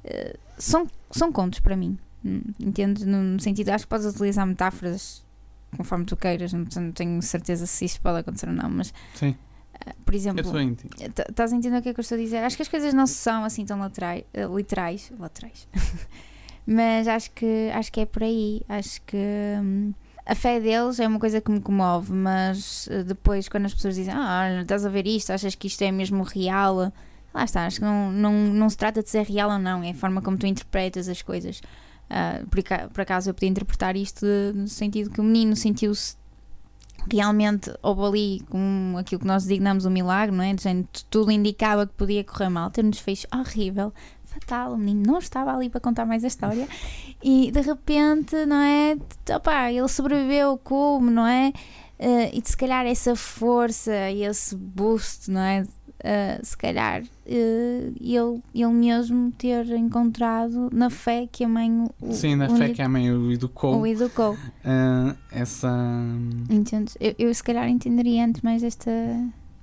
[0.05, 1.97] eh, são, são contos para mim.
[2.25, 3.05] Hum, Entendes?
[3.05, 5.23] No sentido, acho que podes utilizar metáforas
[5.77, 9.37] conforme tu queiras, não, não tenho certeza se isso pode acontecer ou não, mas Sim,
[9.87, 10.43] eh, por exemplo.
[11.29, 12.39] Estás a entender o que é que eu estou a dizer?
[12.39, 15.69] Acho que as coisas não são assim tão laterais, eh, literais, laterais.
[16.71, 18.61] Mas acho que, acho que é por aí.
[18.69, 19.95] Acho que hum,
[20.27, 23.95] a fé deles é uma coisa que me comove, mas eh, depois quando as pessoas
[23.95, 26.93] dizem Ah, estás a ver isto, achas que isto é mesmo real?
[27.33, 29.93] Lá está, acho que não, não, não se trata de ser real ou não, é
[29.93, 31.63] a forma como tu interpretas as coisas.
[32.11, 35.55] Ah, por, aca- por acaso eu podia interpretar isto de- no sentido que o menino
[35.57, 36.17] sentiu-se
[37.11, 40.55] realmente houve ali com aquilo que nós designamos um milagre, não é?
[40.59, 43.93] Género, tudo indicava que podia correr mal, ter um desfecho horrível,
[44.25, 44.73] fatal.
[44.75, 46.67] O menino não estava ali para contar mais a história.
[47.21, 48.97] E de repente, não é?
[49.35, 51.53] Opá, ele sobreviveu como, não é?
[51.99, 55.67] Uh, e de se calhar essa força e esse boost, não é?
[55.99, 62.13] Uh, se calhar uh, ele, ele mesmo ter encontrado na fé que a mãe o,
[62.13, 63.81] Sim, na fé que a mãe o educou.
[63.81, 64.35] o educou.
[64.35, 65.69] Uh, essa.
[66.49, 66.97] Entendes?
[67.01, 68.93] Eu, eu se calhar entenderia antes mais desta,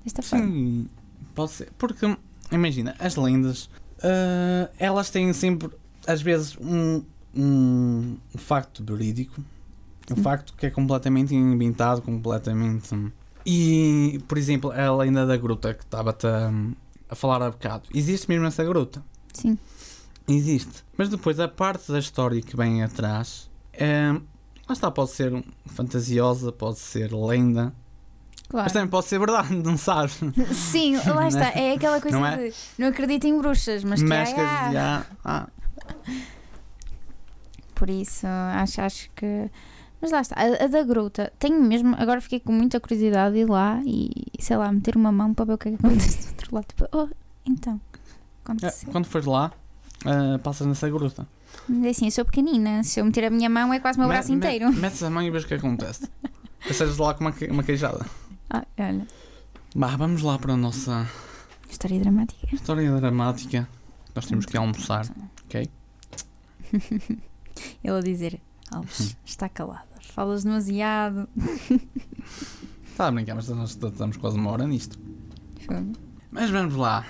[0.03, 0.45] desta forma.
[0.45, 0.88] Sim,
[1.33, 1.69] pode ser.
[1.77, 2.17] Porque,
[2.51, 3.69] imagina, as lendas,
[3.99, 5.69] uh, elas têm sempre,
[6.05, 7.01] às vezes, um,
[7.33, 9.41] um, um facto verídico.
[10.11, 10.21] Um Sim.
[10.21, 12.93] facto que é completamente inventado, completamente.
[13.45, 16.51] E, por exemplo, a lenda da gruta que estava-te a,
[17.09, 17.83] a falar há bocado.
[17.93, 19.03] Existe mesmo essa gruta?
[19.33, 19.57] Sim.
[20.27, 20.83] Existe.
[20.97, 23.49] Mas depois a parte da história que vem atrás.
[23.73, 24.11] É,
[24.67, 27.73] lá está, pode ser fantasiosa, pode ser lenda,
[28.47, 28.65] Claro.
[28.65, 30.19] mas também pode ser verdade, não sabes?
[30.53, 31.49] Sim, lá está.
[31.49, 32.49] É aquela coisa Não é?
[32.49, 35.05] de não acredito em bruxas, mas que há, há.
[35.23, 35.47] Ah,
[37.73, 39.49] Por isso, acho, acho que.
[40.06, 41.95] Mas lá está, a, a da gruta, tenho mesmo.
[41.97, 45.45] Agora fiquei com muita curiosidade de ir lá e, sei lá, meter uma mão para
[45.45, 46.66] ver o que é que acontece do outro lado.
[46.68, 47.08] Tipo, oh,
[47.43, 47.82] então.
[47.97, 47.99] é,
[48.43, 48.91] Aconteceu.
[48.91, 49.51] quando fores lá,
[50.06, 51.28] ah, passas nessa gruta.
[51.68, 52.84] Mas é assim, eu sou pequenina.
[52.84, 54.72] Se eu meter a minha mão é quase o meu Me- braço me- inteiro.
[54.74, 56.08] Metes a mão e vês o que acontece.
[56.68, 58.06] Passas lá com uma, uma queijada.
[58.51, 59.08] Ah, olha,
[59.76, 61.10] Bah, vamos lá para a nossa
[61.68, 62.53] história dramática.
[62.56, 63.68] história dramática.
[64.14, 65.08] Nós temos que almoçar,
[65.45, 65.68] ok?
[67.84, 68.39] Ele a dizer:
[68.72, 69.88] Alves, está calado.
[70.16, 71.28] Falas demasiado.
[72.89, 74.97] Está a brincar, mas nós estamos quase uma hora nisto.
[75.66, 75.91] Fogo.
[76.32, 77.05] Mas vamos lá.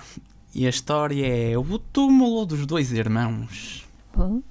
[0.56, 3.86] E a história é o túmulo dos dois irmãos.
[4.18, 4.42] Oh.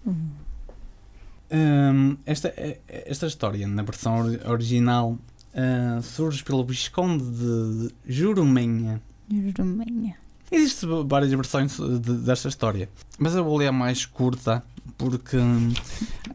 [1.51, 5.19] Hum, esta, eh, esta história, na versão ori- original,
[5.55, 9.01] ah, surge pelo Visconde de Jurumenha.
[9.31, 10.17] Jurumenha.
[10.51, 12.89] Existem várias versões de- desta história,
[13.19, 14.63] mas eu vou ler a mais curta
[14.97, 15.37] porque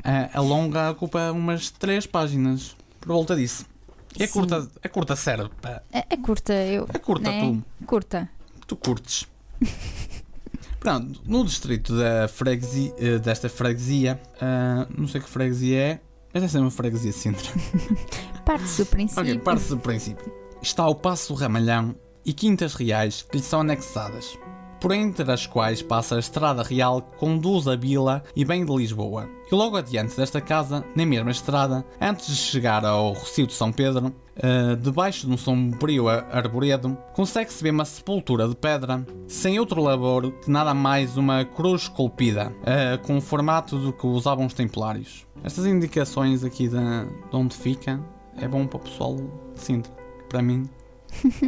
[0.03, 3.65] a, a longa ocupa umas 3 páginas por volta disso.
[4.27, 4.27] Sim.
[4.33, 5.15] curta, a curta
[5.61, 5.83] para.
[5.93, 6.85] É, é curta, eu.
[6.93, 7.41] A curta Né?
[7.79, 8.29] tu, Curta.
[8.67, 9.27] tu curtes.
[10.79, 16.01] Pronto, no distrito da freguesia, eh, desta freguesia, ah, não sei que freguesia é,
[16.33, 17.51] mas essa é uma freguesia de Sintra.
[18.45, 19.21] Parte-se do princípio.
[19.23, 20.33] Ok, parte do princípio.
[20.61, 21.95] Está o Passo Ramalhão
[22.25, 24.37] e Quintas Reais que lhe são anexadas,
[24.79, 28.75] por entre as quais passa a Estrada Real que conduz a Vila e bem de
[28.75, 29.27] Lisboa.
[29.51, 33.71] E logo adiante desta casa, na mesma estrada, antes de chegar ao Recio de São
[33.71, 39.59] Pedro, eh, debaixo de um sombrio ar- arvoredo, consegue-se ver uma sepultura de pedra, sem
[39.59, 44.45] outro labor que nada mais uma cruz esculpida, eh, com o formato do que usavam
[44.45, 45.25] os templários.
[45.43, 47.99] Estas indicações aqui de, de onde fica
[48.37, 49.91] é bom para o pessoal de Sintra.
[50.29, 50.69] Para mim,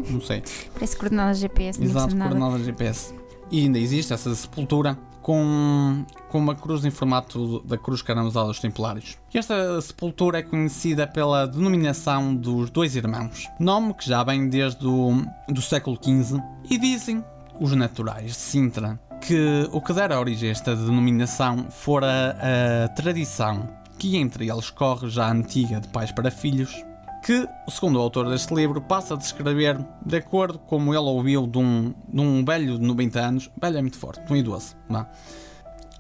[0.10, 0.42] não sei.
[0.74, 2.32] Parece coordenadas GPS, não Exato, nada.
[2.36, 3.14] coordenadas GPS.
[3.52, 8.26] E ainda existe essa sepultura com, com uma cruz em formato da cruz que eram
[8.26, 9.18] usada os templários.
[9.34, 14.86] E esta sepultura é conhecida pela denominação dos dois irmãos, nome que já vem desde
[14.86, 17.24] o do século XV, e dizem
[17.60, 23.68] os naturais de Sintra que o que dera origem a esta denominação fora a tradição
[24.00, 26.84] que entre eles corre já antiga de pais para filhos,
[27.24, 31.58] que, segundo o autor deste livro, passa a descrever de acordo como ele ouviu de
[31.60, 34.76] um, de um velho de 90 anos, velho é muito forte, um idoso,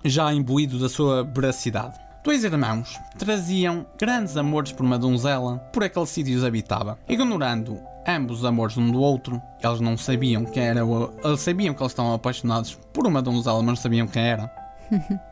[0.03, 1.99] já imbuído da sua veracidade.
[2.23, 8.39] Dois irmãos traziam grandes amores por uma donzela por aquele sítio os habitava, ignorando ambos
[8.39, 9.41] os amores um do outro.
[9.63, 13.57] Eles não sabiam quem era, o- eles sabiam que eles estavam apaixonados por uma donzela,
[13.57, 14.51] mas não sabiam quem era.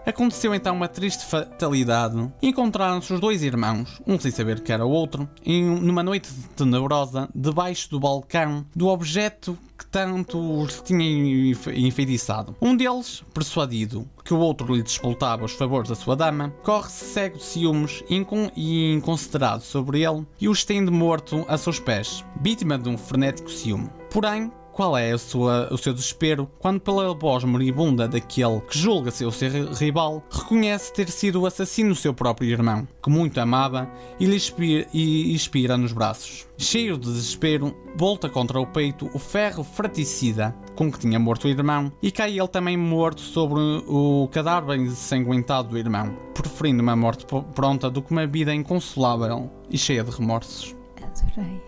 [0.05, 4.89] Aconteceu então uma triste fatalidade encontraram-se os dois irmãos, um sem saber que era o
[4.89, 11.49] outro, em, um- numa noite tenebrosa, debaixo do balcão do objeto que tanto os tinha
[11.51, 12.55] enfe- enfeitiçado.
[12.61, 17.37] Um deles, persuadido que o outro lhe despoltava os favores da sua dama, corre-se cego
[17.37, 22.77] de ciúmes incon- e inconsiderado sobre ele e o estende morto a seus pés, vítima
[22.77, 23.89] de um frenético ciúme.
[24.11, 29.25] Porém, qual é sua- o seu desespero quando, pela voz moribunda daquele que julga ser
[29.25, 33.41] o seu ri- rival, reconhece ter sido o assassino do seu próprio irmão, que muito
[33.41, 36.47] amava e lhe expira, e expira nos braços.
[36.57, 41.49] Cheio de desespero, volta contra o peito o ferro fraticida com que tinha morto o
[41.49, 47.25] irmão e cai ele também morto sobre o cadáver ensanguentado do irmão, preferindo uma morte
[47.53, 50.73] pronta do que uma vida inconsolável e cheia de remorsos.
[51.03, 51.61] Adorei.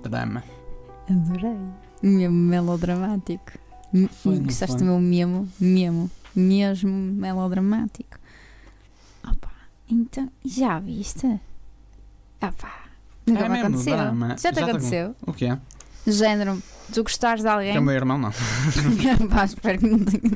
[0.08, 0.42] Drama.
[1.10, 1.56] Adorei.
[2.02, 3.52] Mesmo melodramático.
[4.22, 4.78] Foi, não Gostaste foi?
[4.78, 5.48] do meu memo?
[5.58, 6.10] Memo.
[6.34, 8.18] Mesmo melodramático.
[9.28, 9.50] Opa,
[9.88, 11.26] então, já viste?
[12.40, 12.72] Opa,
[13.26, 13.96] nunca É me aconteceu.
[13.96, 14.28] drama.
[14.28, 15.16] Já te Já te aconteceu?
[15.26, 15.58] O que é?
[16.06, 16.62] Género,
[16.94, 17.72] tu gostares de alguém.
[17.72, 18.30] Que é o meu irmão, não.
[19.28, 20.32] Pá, espero que não tenha.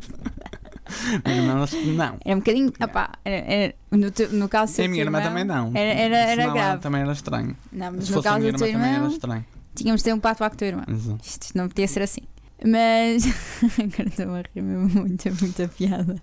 [1.27, 2.19] Irmão, acho que não.
[2.25, 2.73] Era um bocadinho.
[2.83, 5.71] Opá, era, era- no, teu- no caso do teu a minha irmã irmão, também não.
[5.75, 6.83] Era, era, era grave.
[6.83, 7.57] Também era estranho.
[7.73, 9.45] Não, mas Se no caso minha do irmã teu também era irmão, estranho.
[9.75, 10.85] Tínhamos de ter um pato com a tua irmã.
[10.89, 11.21] Exato.
[11.25, 12.21] Isto, não podia ser assim.
[12.65, 13.25] Mas.
[13.79, 16.17] Agora estou a rir mesmo muito, muita piada.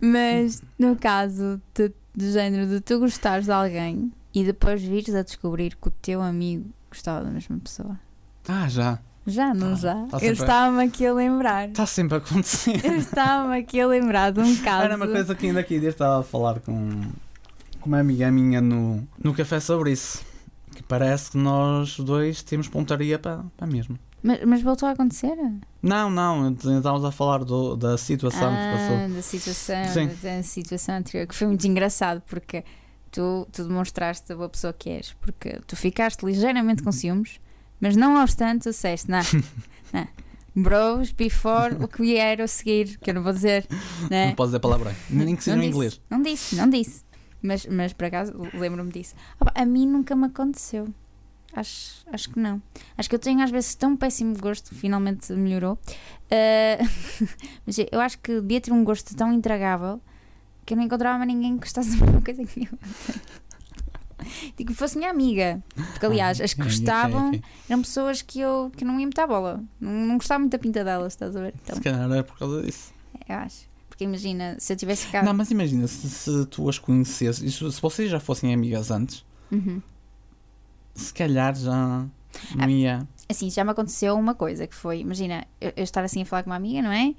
[0.00, 5.22] Mas no caso de, do género de tu gostares de alguém e depois vires a
[5.22, 7.98] descobrir que o teu amigo gostava da mesma pessoa.
[8.48, 8.98] Ah, já.
[9.26, 9.94] Já, não Ah, já?
[9.94, 11.68] tá Eu sempre- estava aqui a lembrar.
[11.68, 12.84] Está sempre a acontecer.
[12.84, 14.84] Eu estava aqui a lembrar de um caso.
[14.84, 17.02] Era uma coisa que ainda aqui dia estava a falar com,
[17.80, 20.22] com uma amiga minha no, no café sobre isso.
[20.74, 23.98] Que parece que nós dois temos pontaria para, para mesmo.
[24.22, 25.34] Mas, mas voltou a acontecer?
[25.82, 28.96] Não, não, estávamos a falar do- da situação que passou.
[28.96, 30.10] Ah, da situação, Sim.
[30.22, 32.62] da, situação anterior, que foi muito engraçado porque
[33.10, 37.40] tu, tu demonstraste a boa pessoa que és, porque tu ficaste ligeiramente com ciúmes,
[37.80, 39.20] mas não obstante, tu disseste, não,
[39.90, 40.06] não,
[40.54, 43.66] bros, before, o que vier a seguir, que eu não vou dizer,
[44.10, 44.26] né?
[44.28, 44.92] Não posso dizer palavrão.
[45.08, 46.00] Nem que seja em disse, inglês.
[46.10, 47.04] Não disse, não disse.
[47.42, 49.14] Mas, mas por acaso lembro-me disso.
[49.40, 50.88] Opa, a mim nunca me aconteceu.
[51.52, 52.62] Acho, acho que não.
[52.96, 55.78] Acho que eu tenho às vezes tão péssimo gosto, finalmente melhorou.
[56.30, 56.78] Ah,
[57.66, 60.00] mas eu acho que devia ter um gosto tão intragável
[60.64, 62.78] que eu não encontrava ninguém que gostasse da mesma coisa que eu.
[64.56, 65.62] Digo que fosse minha amiga.
[65.74, 67.32] Porque, aliás, as que Ah, gostavam
[67.68, 69.64] eram pessoas que eu, que não ia meter a bola.
[69.80, 71.54] Não, não gostava muito da pinta delas, estás a ver?
[71.64, 72.92] Então, Se calhar é por causa disso.
[73.28, 73.69] eu acho.
[74.00, 75.26] Porque imagina, se eu tivesse ficado.
[75.26, 79.22] Não, mas imagina, se, se tu as conhecesses, e se vocês já fossem amigas antes,
[79.52, 79.82] Uhum.
[80.94, 82.06] se calhar já
[82.54, 83.06] não Ah, ia.
[83.28, 86.44] Assim, já me aconteceu uma coisa que foi, imagina, eu, eu estar assim a falar
[86.44, 87.14] com uma amiga, não é?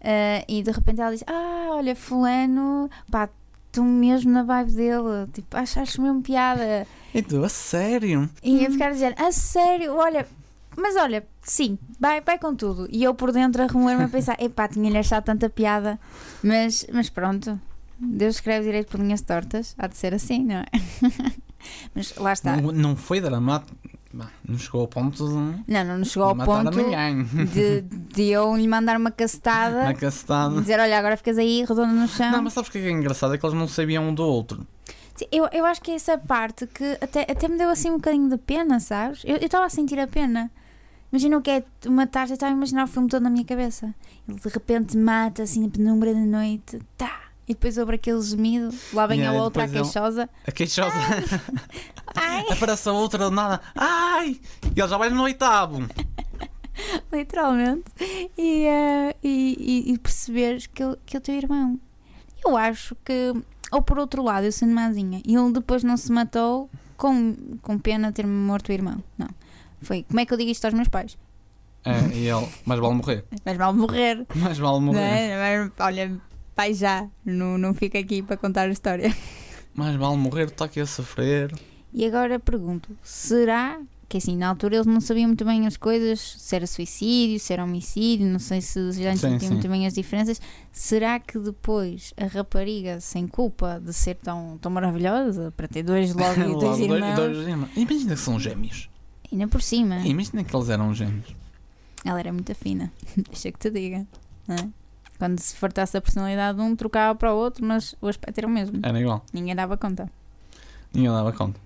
[0.00, 3.28] Ah, e de repente ela diz: Ah, olha, Fulano, pá,
[3.72, 6.86] tu mesmo na vibe dele, tipo, acho mesmo piada.
[7.12, 8.30] E tu, a sério?
[8.40, 10.28] E eu ficar a dizer: A sério, olha,
[10.76, 12.86] mas olha, sim, vai, vai com tudo.
[12.90, 15.98] E eu por dentro a remoer-me a pensar: Epá, tinha-lhe achado tanta piada,
[16.42, 17.58] mas, mas pronto.
[17.98, 20.66] Deus escreve direito por linhas tortas, há de ser assim, não é?
[21.94, 22.56] mas lá está.
[22.56, 23.76] Não, não foi dramático.
[24.44, 25.34] Não chegou ao ponto de,
[25.72, 26.70] Não, não chegou ao ponto
[27.52, 30.60] de, de eu lhe mandar uma cacetada Na e castada.
[30.60, 32.32] dizer, olha, agora ficas aí redonda no chão.
[32.32, 33.34] Não, mas sabes o que é engraçado?
[33.34, 34.66] É que eles não sabiam um do outro.
[35.30, 38.28] Eu, eu acho que é essa parte que até, até me deu assim um bocadinho
[38.28, 39.22] de pena, sabes?
[39.24, 40.50] Eu estava a sentir a pena.
[41.12, 43.44] Imagina o que é uma tarde, eu estava a imaginar o filme todo na minha
[43.44, 43.92] cabeça.
[44.28, 47.20] Ele de repente mata assim na penumbra da noite, tá!
[47.48, 50.30] E depois sobre aquele gemido, lá vem Yeah, a outra, a ele- queixosa.
[50.46, 50.94] A queixosa.
[52.14, 52.44] Ai!
[52.48, 53.60] Aparece a outra do nada.
[53.74, 54.40] Ai!
[54.76, 55.78] E ele já vai no oitavo.
[57.12, 57.84] literalmente,
[58.38, 59.56] e, eh, e,
[59.88, 61.78] e- e perceberes que ele, que é teu irmão.
[62.44, 63.34] Eu acho que,
[63.72, 67.78] ou por outro lado, eu sendo mazinha, e ele depois não se matou com, com
[67.78, 69.02] pena de ter-me morto o irmão.
[69.18, 69.28] Não.
[69.80, 71.16] Foi, como é que eu digo isto aos meus pais?
[71.84, 73.24] É, e ele, mais vale morrer.
[73.44, 74.26] Mais mal morrer.
[74.34, 75.00] Mais vale morrer.
[75.00, 75.58] é?
[75.58, 76.20] Mas, olha,
[76.54, 79.14] pai já, não, não fica aqui para contar a história.
[79.72, 81.54] Mais vale morrer, está aqui a sofrer.
[81.94, 86.18] E agora pergunto: será que assim, na altura eles não sabiam muito bem as coisas,
[86.20, 89.50] se era suicídio, se era homicídio, não sei se já entendiam sim.
[89.50, 90.40] muito bem as diferenças.
[90.72, 96.12] Será que depois a rapariga, sem culpa de ser tão, tão maravilhosa, para ter dois
[96.12, 97.70] logo e dois irmãos, dois irmãos.
[97.76, 98.89] Imagina que são gêmeos.
[99.32, 101.34] Ainda por cima, Imagina que eles eram gêmeos.
[102.04, 102.92] ela era muito fina,
[103.28, 104.06] deixa que te diga,
[104.46, 104.68] não é?
[105.18, 108.46] Quando se fartasse a personalidade de um, trocava para o outro, mas o aspecto era
[108.46, 108.80] o mesmo.
[108.82, 109.22] Era igual.
[109.34, 110.10] Ninguém dava conta.
[110.94, 111.60] Ninguém dava conta.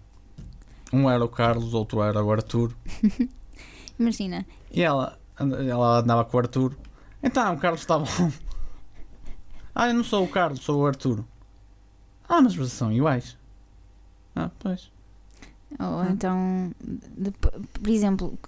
[0.93, 2.75] Um era o Carlos, outro era o Arthur.
[3.99, 6.77] Imagina, E ela, ela andava com o Arthur.
[7.23, 8.07] Então, o Carlos está bom.
[9.73, 11.25] Ah, eu não sou o Carlos, sou o Arthur.
[12.29, 13.37] Ah, mas vocês são iguais.
[14.35, 14.91] Ah, pois.
[15.79, 16.09] Ou Ah.
[16.11, 16.71] então,
[17.17, 18.39] depo- por exemplo,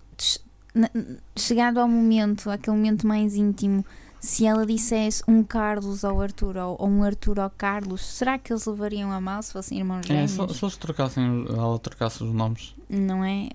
[1.37, 3.85] chegado ao momento, aquele momento mais íntimo,
[4.21, 8.53] se ela dissesse um Carlos ao Arthur ou, ou um Arthur ao Carlos, será que
[8.53, 10.31] eles levariam a mal se fossem irmãos É, gêmeos?
[10.53, 12.75] se, se eles trocassem, ela trocasse os nomes.
[12.89, 13.49] Não é?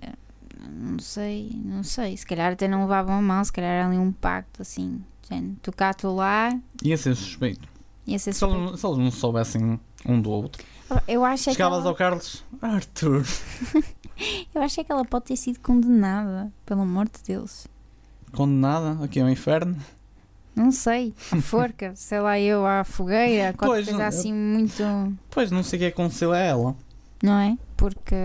[0.69, 2.15] Não sei, não sei.
[2.15, 5.01] Se calhar até não levavam a mal, se calhar era ali um pacto assim.
[5.29, 7.67] Gente, tu cá, tu lá, Ia ser suspeito.
[8.05, 10.63] ia ser Se eles, se eles não soubessem um do outro.
[11.07, 13.25] Eu acho é Chegavas ela, ao Carlos, Arthur.
[14.53, 17.67] eu acho é que ela pode ter sido condenada, pelo amor de Deus.
[18.33, 19.77] Condenada aqui ao inferno.
[20.55, 24.83] Não sei, a forca, sei lá eu, à fogueira, qualquer Pois, coisa assim muito.
[25.29, 26.75] Pois não sei o que aconteceu a ela.
[27.23, 27.57] Não é?
[27.77, 28.15] Porque.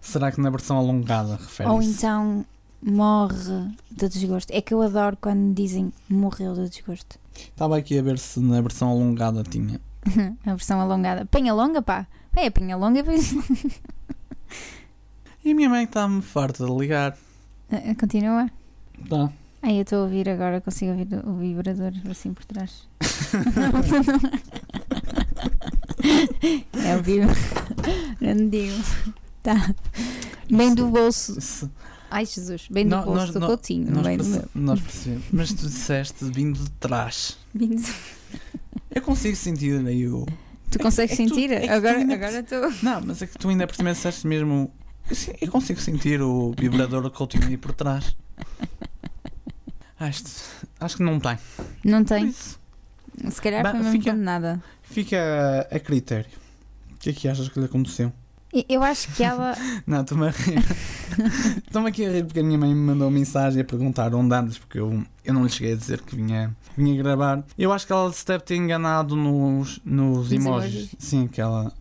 [0.00, 1.74] Será que na versão alongada refere-se?
[1.74, 2.44] Ou então
[2.82, 4.50] morre de desgosto.
[4.52, 7.18] É que eu adoro quando dizem morreu de desgosto.
[7.34, 9.80] Estava aqui a ver se na versão alongada tinha.
[10.46, 11.24] a versão alongada.
[11.26, 12.06] Penha longa, pá.
[12.32, 13.04] Vai a penha longa e.
[15.42, 17.16] E a minha mãe está-me farta de ligar.
[17.98, 18.50] Continua.
[19.08, 19.32] Tá.
[19.62, 22.86] Ai, eu estou a ouvir agora, consigo ouvir o vibrador assim por trás.
[26.84, 27.36] é o vibrador.
[28.20, 28.82] Não digo.
[29.42, 29.74] Tá.
[30.50, 31.70] Bem do bolso.
[32.10, 32.66] Ai, Jesus.
[32.70, 34.64] Bem do bolso nós- do coutinho, Nós, bem do perce- meu.
[34.66, 35.24] nós percebemos.
[35.32, 37.38] Mas tu disseste vindo de trás.
[37.54, 37.94] Bem do-
[38.94, 40.26] Eu consigo sentir aí o.
[40.70, 41.52] Tu consegues é que tu- sentir?
[41.52, 42.72] é que tu agora ainda agora estou.
[42.82, 44.72] Não, mas é que tu ainda por cima disseste mesmo.
[45.10, 48.16] Eu, eu consigo sentir o vibrador do Coutinho aí por trás.
[49.98, 50.22] Acho,
[50.80, 51.38] acho que não tem.
[51.84, 52.32] Não tem.
[52.32, 54.62] Se calhar Bah, foi mesmo fica- nada.
[54.82, 55.16] fica
[55.70, 56.30] a, a critério.
[56.92, 58.12] O que é que achas que lhe aconteceu?
[58.68, 59.54] Eu acho que ela.
[59.86, 60.58] Não, estou-me a rir.
[61.66, 64.34] Estou-me aqui a rir porque a minha mãe me mandou uma mensagem a perguntar onde
[64.34, 67.44] andas, porque eu, eu não lhe cheguei a dizer que vinha, vinha gravar.
[67.58, 70.72] Eu acho que ela se deve ter enganado nos, nos emojis.
[70.74, 70.94] emojis.
[70.98, 71.72] Sim, que ela.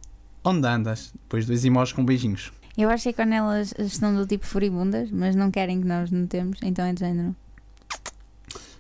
[0.43, 1.11] Onde andas?
[1.13, 2.51] Depois dois emojis com beijinhos.
[2.78, 6.11] Eu acho que é quando elas estão do tipo furibundas, mas não querem que nós
[6.11, 7.36] notemos, então é de género.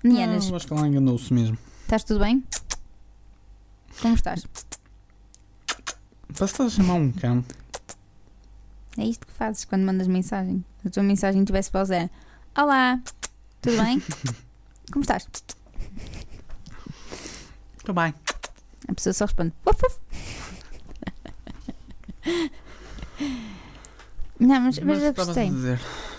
[0.03, 1.57] Nianas, Não, acho que ela enganou-se mesmo.
[1.81, 2.43] estás tudo bem?
[4.01, 4.45] Como estás?
[6.31, 7.43] Estás a chamar um cão.
[8.99, 10.63] É isto que fazes quando mandas mensagem.
[10.81, 12.09] Se a tua mensagem tivesse para o Zé.
[12.57, 12.99] Olá,
[13.61, 14.01] tudo bem?
[14.91, 15.25] Como estás?
[17.77, 18.13] Estou bem.
[18.87, 19.53] A pessoa só responde.
[19.65, 19.99] Uf, uf.
[24.39, 25.51] Não, mas, mas eu estavas gostei.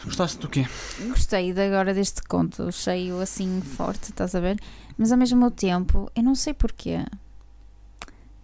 [0.05, 0.66] Gostaste do quê?
[1.09, 4.59] Gostei de agora deste conto, cheio assim forte, estás a ver?
[4.97, 7.05] Mas ao mesmo tempo, eu não sei porquê.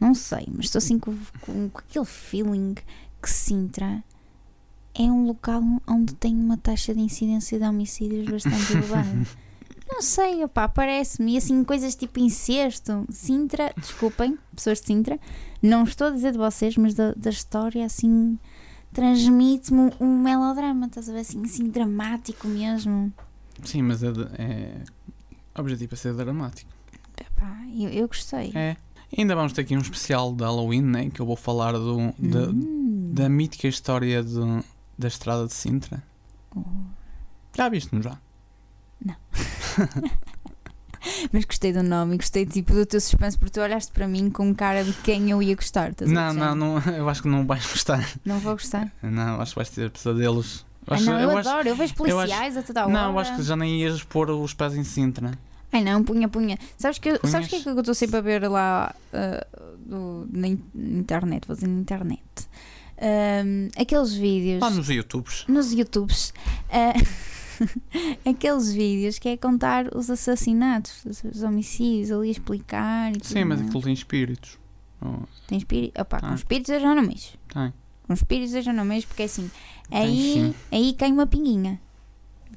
[0.01, 2.75] Não sei, mas estou assim com, com- com aquele feeling
[3.23, 4.03] que Sintra
[4.99, 9.27] é um local onde tem uma taxa de incidência de homicídios bastante elevada.
[9.89, 11.35] Não sei, opá, parece-me.
[11.35, 13.05] E assim, coisas tipo incesto.
[13.11, 15.19] Sintra, desculpem, pessoas de Sintra,
[15.63, 18.39] não estou a dizer de vocês, mas da, da história assim
[18.93, 21.21] transmite-me um, melodrama, estás a ver?
[21.21, 23.13] Assim, assim dramático mesmo.
[23.63, 24.11] Sim, mas é.
[24.11, 24.83] de- é...
[25.59, 26.71] Objetivo é ser dramático.
[27.21, 28.53] Epá, eu, eu gostei.
[28.55, 28.77] É.
[29.17, 31.11] Ainda vamos ter aqui um especial de Halloween, né?
[31.11, 33.11] Que eu vou falar do, da, Hum.
[33.15, 34.65] da mítica história do-
[34.99, 36.03] da estrada de Sintra.
[36.55, 36.63] Oh.
[37.57, 38.17] Já viste-me já?
[41.33, 44.53] Mas gostei do nome gostei tipo do teu suspense porque tu olhaste para mim com
[44.55, 45.93] cara de quem eu ia gostar.
[46.01, 48.05] Não, não, não, eu acho que não vais gostar.
[48.25, 48.91] Não vou gostar.
[49.03, 50.67] Não, acho que vais ter pesadelos.
[50.87, 52.85] Eu acho- não, eu, eu acho- adoro, eu vejo eu acho- policiais a toda a
[52.85, 52.93] hora.
[52.93, 55.33] Não, eu acho que já nem ias pôr os pés em Sintra.
[55.73, 56.59] Ai não, punha, punha.
[56.79, 57.31] Sabes que, Punhas?
[57.33, 59.47] sabes que é que eu estou sempre a ver lá ah,
[59.79, 62.23] do- na in- internet, vou dizer na internet?
[63.77, 65.45] Aqueles vídeos Lá nos YouTubes.
[65.49, 66.33] nos YouTubes.
[66.71, 66.93] ah,
[68.29, 73.13] aqueles vídeos que é contar os assassinatos, os, os homicídios, ali explicar.
[73.17, 74.59] E Sim, mas aquilo tem espíritos.
[75.47, 76.01] Tem espírito.
[76.01, 76.35] Opá, com Ah.
[76.35, 77.37] espíritos eu já não mexo.
[77.53, 77.73] tem.
[78.07, 79.51] Com espíritos eu já não mexo porque é assim.
[79.91, 80.55] Tem Aí, sim.
[80.73, 81.81] aí cai uma pinguinha.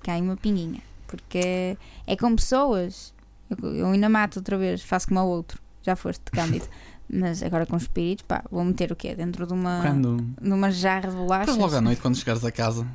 [0.03, 0.81] Cai uma pinguinha.
[1.07, 1.77] Porque
[2.07, 3.13] é com pessoas.
[3.49, 5.59] Eu, eu ainda mato outra vez, faço como ao outro.
[5.81, 6.67] Já foste Cândido.
[7.12, 9.16] Mas agora com espíritos, pá, vou meter o quê?
[9.16, 10.18] Dentro de uma, Quando.
[10.39, 11.47] de uma jarra de bolachas?
[11.55, 12.86] Depois logo à noite, quando chegares a casa,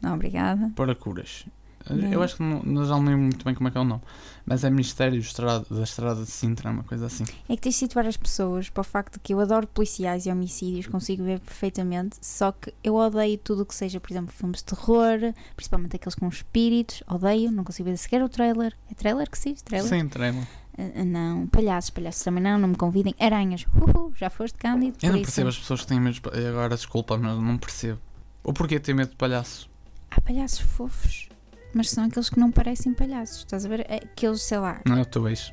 [0.00, 0.70] Não, obrigada.
[0.76, 1.44] para curas.
[1.90, 2.12] Não.
[2.12, 3.84] Eu acho que não, não- já não lembro muito bem como é que é o
[3.84, 4.02] nome.
[4.44, 7.24] Mas é Ministério Estrada- da Estrada de Sintra, uma coisa assim.
[7.48, 10.26] É que tens de situar as pessoas para o facto de que eu adoro policiais
[10.26, 14.32] e homicídios, consigo ver perfeitamente, só que eu odeio tudo o que seja, por exemplo,
[14.34, 18.74] filmes de terror, principalmente aqueles com espíritos, odeio, não consigo ver sequer o trailer.
[18.90, 19.62] É trailer que se diz?
[19.62, 19.88] Trailer?
[19.88, 20.46] Sim, trailer.
[20.78, 23.14] Ah, não, palhaços, palhaços também não, não me convidem.
[23.18, 24.96] Aranhas, uhul, já foste Cândido.
[25.02, 26.46] Eu não percebo as pessoas que têm medo de palhaços.
[26.48, 27.98] Agora, desculpa, mas não percebo.
[28.44, 29.68] Ou porquê ter medo de palhaços?
[30.10, 31.28] Há palhaços fofos,
[31.74, 33.80] mas são aqueles que não parecem palhaços, estás a ver?
[33.90, 35.52] É Aqueles, sei lá, Não é o teu beijo.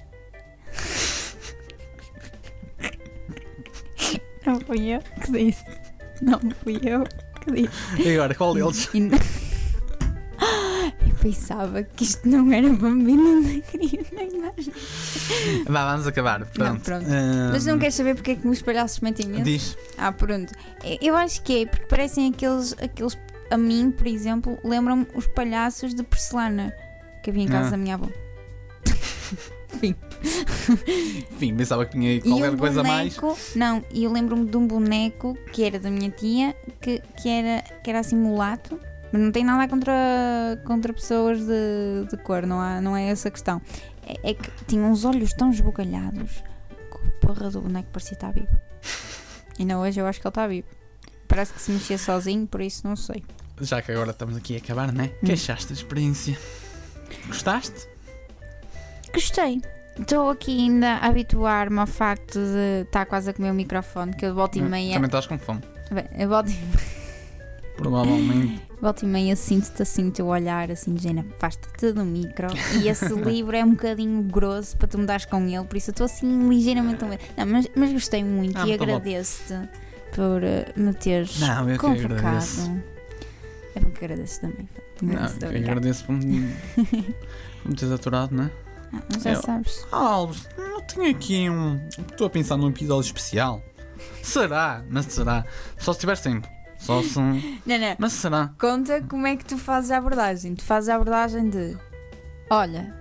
[4.46, 5.66] não fui eu que disse.
[6.22, 7.04] Não fui eu
[7.42, 8.02] que disse.
[8.02, 8.90] E agora, qual deles?
[11.16, 14.70] Não- pensava que isto não era bambino, não queria nem mais.
[15.68, 16.46] Vá, vamos acabar.
[16.48, 16.82] Pronto.
[16.82, 17.06] pronto.
[17.06, 19.44] Ahm, Mas não queres saber porque é que os palhaços mentem medo?
[19.44, 19.78] Diz.
[19.98, 20.54] Ah, pronto.
[21.02, 23.18] Eu acho que é porque parecem aqueles, aqueles
[23.52, 26.74] a mim, por exemplo, lembram-me os palhaços de porcelana
[27.24, 27.72] que havia em casa Ah.
[27.72, 28.08] da minha avó.
[31.32, 33.18] Enfim, pensava que tinha qualquer um coisa mais.
[33.56, 37.62] não, e eu lembro-me de um boneco que era da minha tia, que, que, era,
[37.84, 38.80] que era assim mulato,
[39.12, 39.94] mas não tem nada contra,
[40.66, 43.62] contra pessoas de, de cor, não, há, não é essa a questão.
[44.06, 46.44] É, é que tinha uns olhos tão esbugalhados
[46.92, 48.60] que o porra do boneco parecia estar vivo.
[49.58, 50.68] E ainda hoje eu acho que ele está vivo.
[51.28, 53.24] Parece que se mexia sozinho, por isso não sei.
[53.62, 55.12] Já que agora estamos aqui a acabar, né?
[55.22, 55.26] Hum.
[55.26, 56.38] Que achaste da experiência?
[57.28, 57.88] Gostaste?
[59.14, 59.62] Gostei.
[59.98, 64.26] Estou aqui ainda a habituar-me ao facto de estar quase a comer o microfone, que
[64.26, 64.94] eu volto e meia.
[64.94, 65.62] Também estás com fome.
[65.90, 66.58] Bem, eu volto e
[67.78, 68.62] Provavelmente.
[68.82, 72.48] Volta e meia sinto-te assim, o teu olhar assim de género, afasta-te do micro.
[72.82, 75.90] E esse livro é um bocadinho grosso para tu me dares com ele, por isso
[75.90, 77.04] eu estou assim ligeiramente.
[77.04, 79.70] Não, mas, mas gostei muito Ah, e agradeço-te
[80.14, 82.14] por eh, me teres Não, eu que convocado.
[82.16, 82.82] agradeço.
[83.76, 84.70] É bom que agradeço também.
[85.02, 86.56] Não, Agradeço, a eu agradeço por me,
[87.64, 88.52] por me teres aturado, não é?
[88.94, 89.86] Ah, mas já Eu- sabes.
[89.92, 91.80] Ah, Alves, eu tenho aqui um.
[92.12, 93.62] Estou a pensar num episódio especial.
[94.22, 94.84] Será?
[94.90, 95.44] Mas será?
[95.78, 96.48] Só se tiver tempo.
[96.78, 97.20] Só se.
[97.66, 97.96] Não, não.
[97.98, 98.52] Mas será?
[98.60, 100.56] Conta como é que tu fazes a abordagem.
[100.56, 101.78] Tu fazes a abordagem de:
[102.50, 102.94] Olha,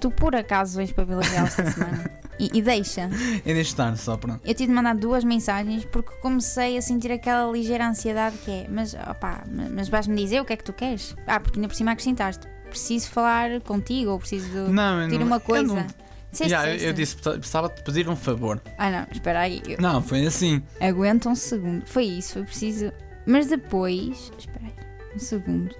[0.00, 2.10] tu por acaso vens para Vila Real esta semana?
[2.40, 3.10] E, e deixa.
[3.44, 4.34] É de estar só para.
[4.44, 8.66] Eu tive de mandar duas mensagens porque comecei a sentir aquela ligeira ansiedade que é:
[8.70, 11.16] Mas opá, ma- mas vais-me dizer o que é que tu queres?
[11.26, 15.18] Ah, porque ainda por cima acrescentaste: Preciso falar contigo ou preciso de Não, eu pedir
[15.18, 15.26] não.
[15.26, 15.74] uma eu coisa.
[15.74, 15.86] não-
[16.30, 18.62] Disseste Já, eu, eu disse precisava de pedir um favor.
[18.78, 19.60] Ah, não, espera aí.
[19.66, 20.62] eu- Não, foi assim.
[20.80, 21.84] Aguenta um segundo.
[21.86, 22.92] Foi isso, foi preciso.
[23.28, 24.32] Mas depois.
[24.38, 24.74] Espera aí,
[25.14, 25.74] um segundo.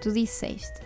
[0.00, 0.80] Tu disseste: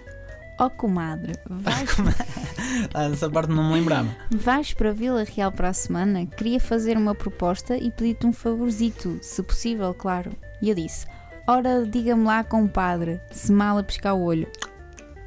[0.61, 1.89] Ó comadre, vais,
[2.93, 4.15] Ah, essa parte não me lembrava.
[4.31, 6.27] vais para Vila Real para a semana?
[6.27, 10.31] Queria fazer uma proposta e pedir-te um favorzito, se possível, claro.
[10.61, 11.07] E eu disse:
[11.47, 14.47] Ora, diga-me lá, compadre, se mal a pescar o olho.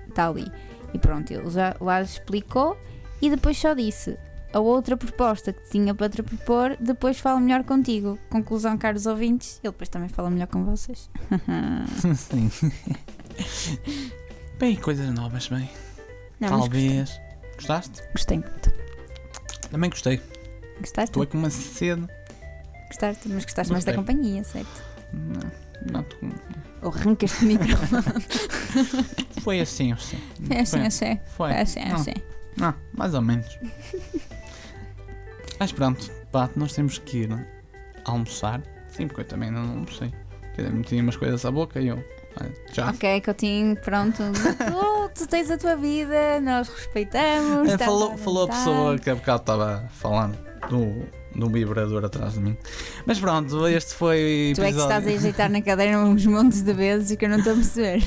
[0.08, 0.45] Está ali.
[0.93, 2.78] E pronto, ele já lá explicou
[3.20, 4.16] e depois só disse.
[4.54, 8.18] A outra proposta que tinha para te propor, depois fala melhor contigo.
[8.30, 11.10] Conclusão, caros ouvintes, ele depois também fala melhor com vocês.
[12.16, 12.50] Sim.
[14.58, 15.70] Bem, coisas novas, bem.
[16.39, 17.20] Não, Talvez.
[17.56, 18.02] Gostaste?
[18.12, 18.74] gostei muito.
[19.70, 20.20] Também gostei.
[20.80, 21.10] Gostaste?
[21.12, 22.08] Estou aqui com uma sede.
[22.88, 23.30] Gostaste?
[23.30, 24.16] Mas gostaste mais da Gostei.
[24.16, 24.84] companhia, certo?
[25.14, 25.52] Não,
[25.91, 26.06] não,
[26.82, 27.68] Ou arrancas-te o micro.
[29.43, 30.20] Foi assim, eu sei.
[30.50, 30.82] É assim, Foi.
[30.82, 31.20] é assim.
[31.36, 31.52] Foi.
[31.52, 31.95] É assim, Não.
[31.95, 32.14] assim.
[32.58, 33.60] Não, mais ou menos.
[35.60, 37.47] Mas pronto, pá, nós temos que ir
[38.05, 38.62] almoçar.
[38.89, 40.12] Sim, porque eu também não almocei.
[40.55, 42.03] Quer dizer, umas coisas à boca e eu.
[42.39, 42.89] ah, Já.
[42.89, 44.18] Ok, Coutinho, pronto.
[45.14, 47.70] tu, tu tens a tua vida, nós respeitamos.
[47.70, 48.60] É, estamos falou, à falou a vontade.
[48.66, 50.38] pessoa que há bocado estava falando
[50.70, 51.05] do,
[51.39, 52.58] do vibrador atrás de mim.
[53.05, 54.97] Mas pronto, este foi Tu é que episódio.
[54.97, 58.03] estás a ajeitar na cadeira uns montes de vezes que eu não estou a perceber.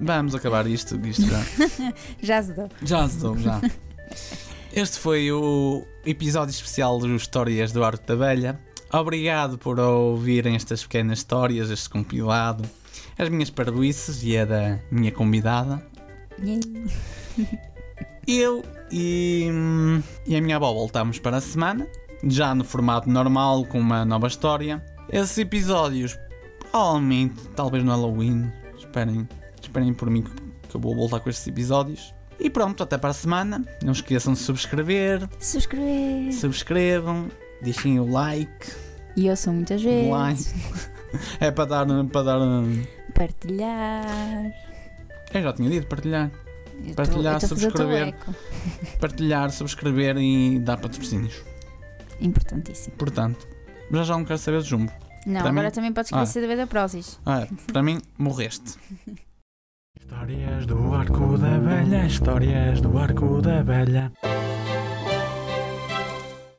[0.00, 1.40] Vamos acabar isto, isto já.
[2.20, 2.68] Já se deu.
[2.82, 3.60] Já estou, já.
[4.76, 8.58] Este foi o episódio especial dos Histórias do Arco da Velha.
[8.92, 12.68] Obrigado por ouvirem estas pequenas histórias, este compilado,
[13.16, 15.80] as minhas parvoices e a da minha convidada.
[18.26, 19.48] Eu e,
[20.26, 21.86] e a minha avó voltamos para a semana,
[22.24, 24.84] já no formato normal, com uma nova história.
[25.08, 26.18] Esses episódios,
[26.58, 29.28] provavelmente, talvez no Halloween, esperem,
[29.62, 32.13] esperem por mim que eu vou voltar com estes episódios.
[32.38, 33.64] E pronto, até para a semana.
[33.82, 36.32] Não esqueçam de subscrever, Subscrever.
[36.34, 37.28] subscrevam,
[37.62, 38.72] deixem o like.
[39.16, 40.10] E eu sou muitas o vezes.
[40.10, 40.44] like.
[41.40, 42.38] É para dar, para dar.
[43.14, 44.52] Partilhar.
[45.32, 46.30] Eu já tinha dito partilhar.
[46.86, 48.14] Eu Partilhar, tô subscrever.
[49.00, 51.34] Partilhar, subscrever e dar patrocínios.
[52.20, 52.96] Importantíssimo.
[52.96, 53.46] Portanto,
[53.92, 54.92] já já não quero saber de jumbo.
[55.26, 56.22] Não, Para agora mim- também podes Ah.
[56.24, 57.18] esquecer da da Prozis.
[57.24, 58.74] Ah, para mim, morreste.
[60.14, 64.12] Histórias do arco da velha, histórias do arco da velha.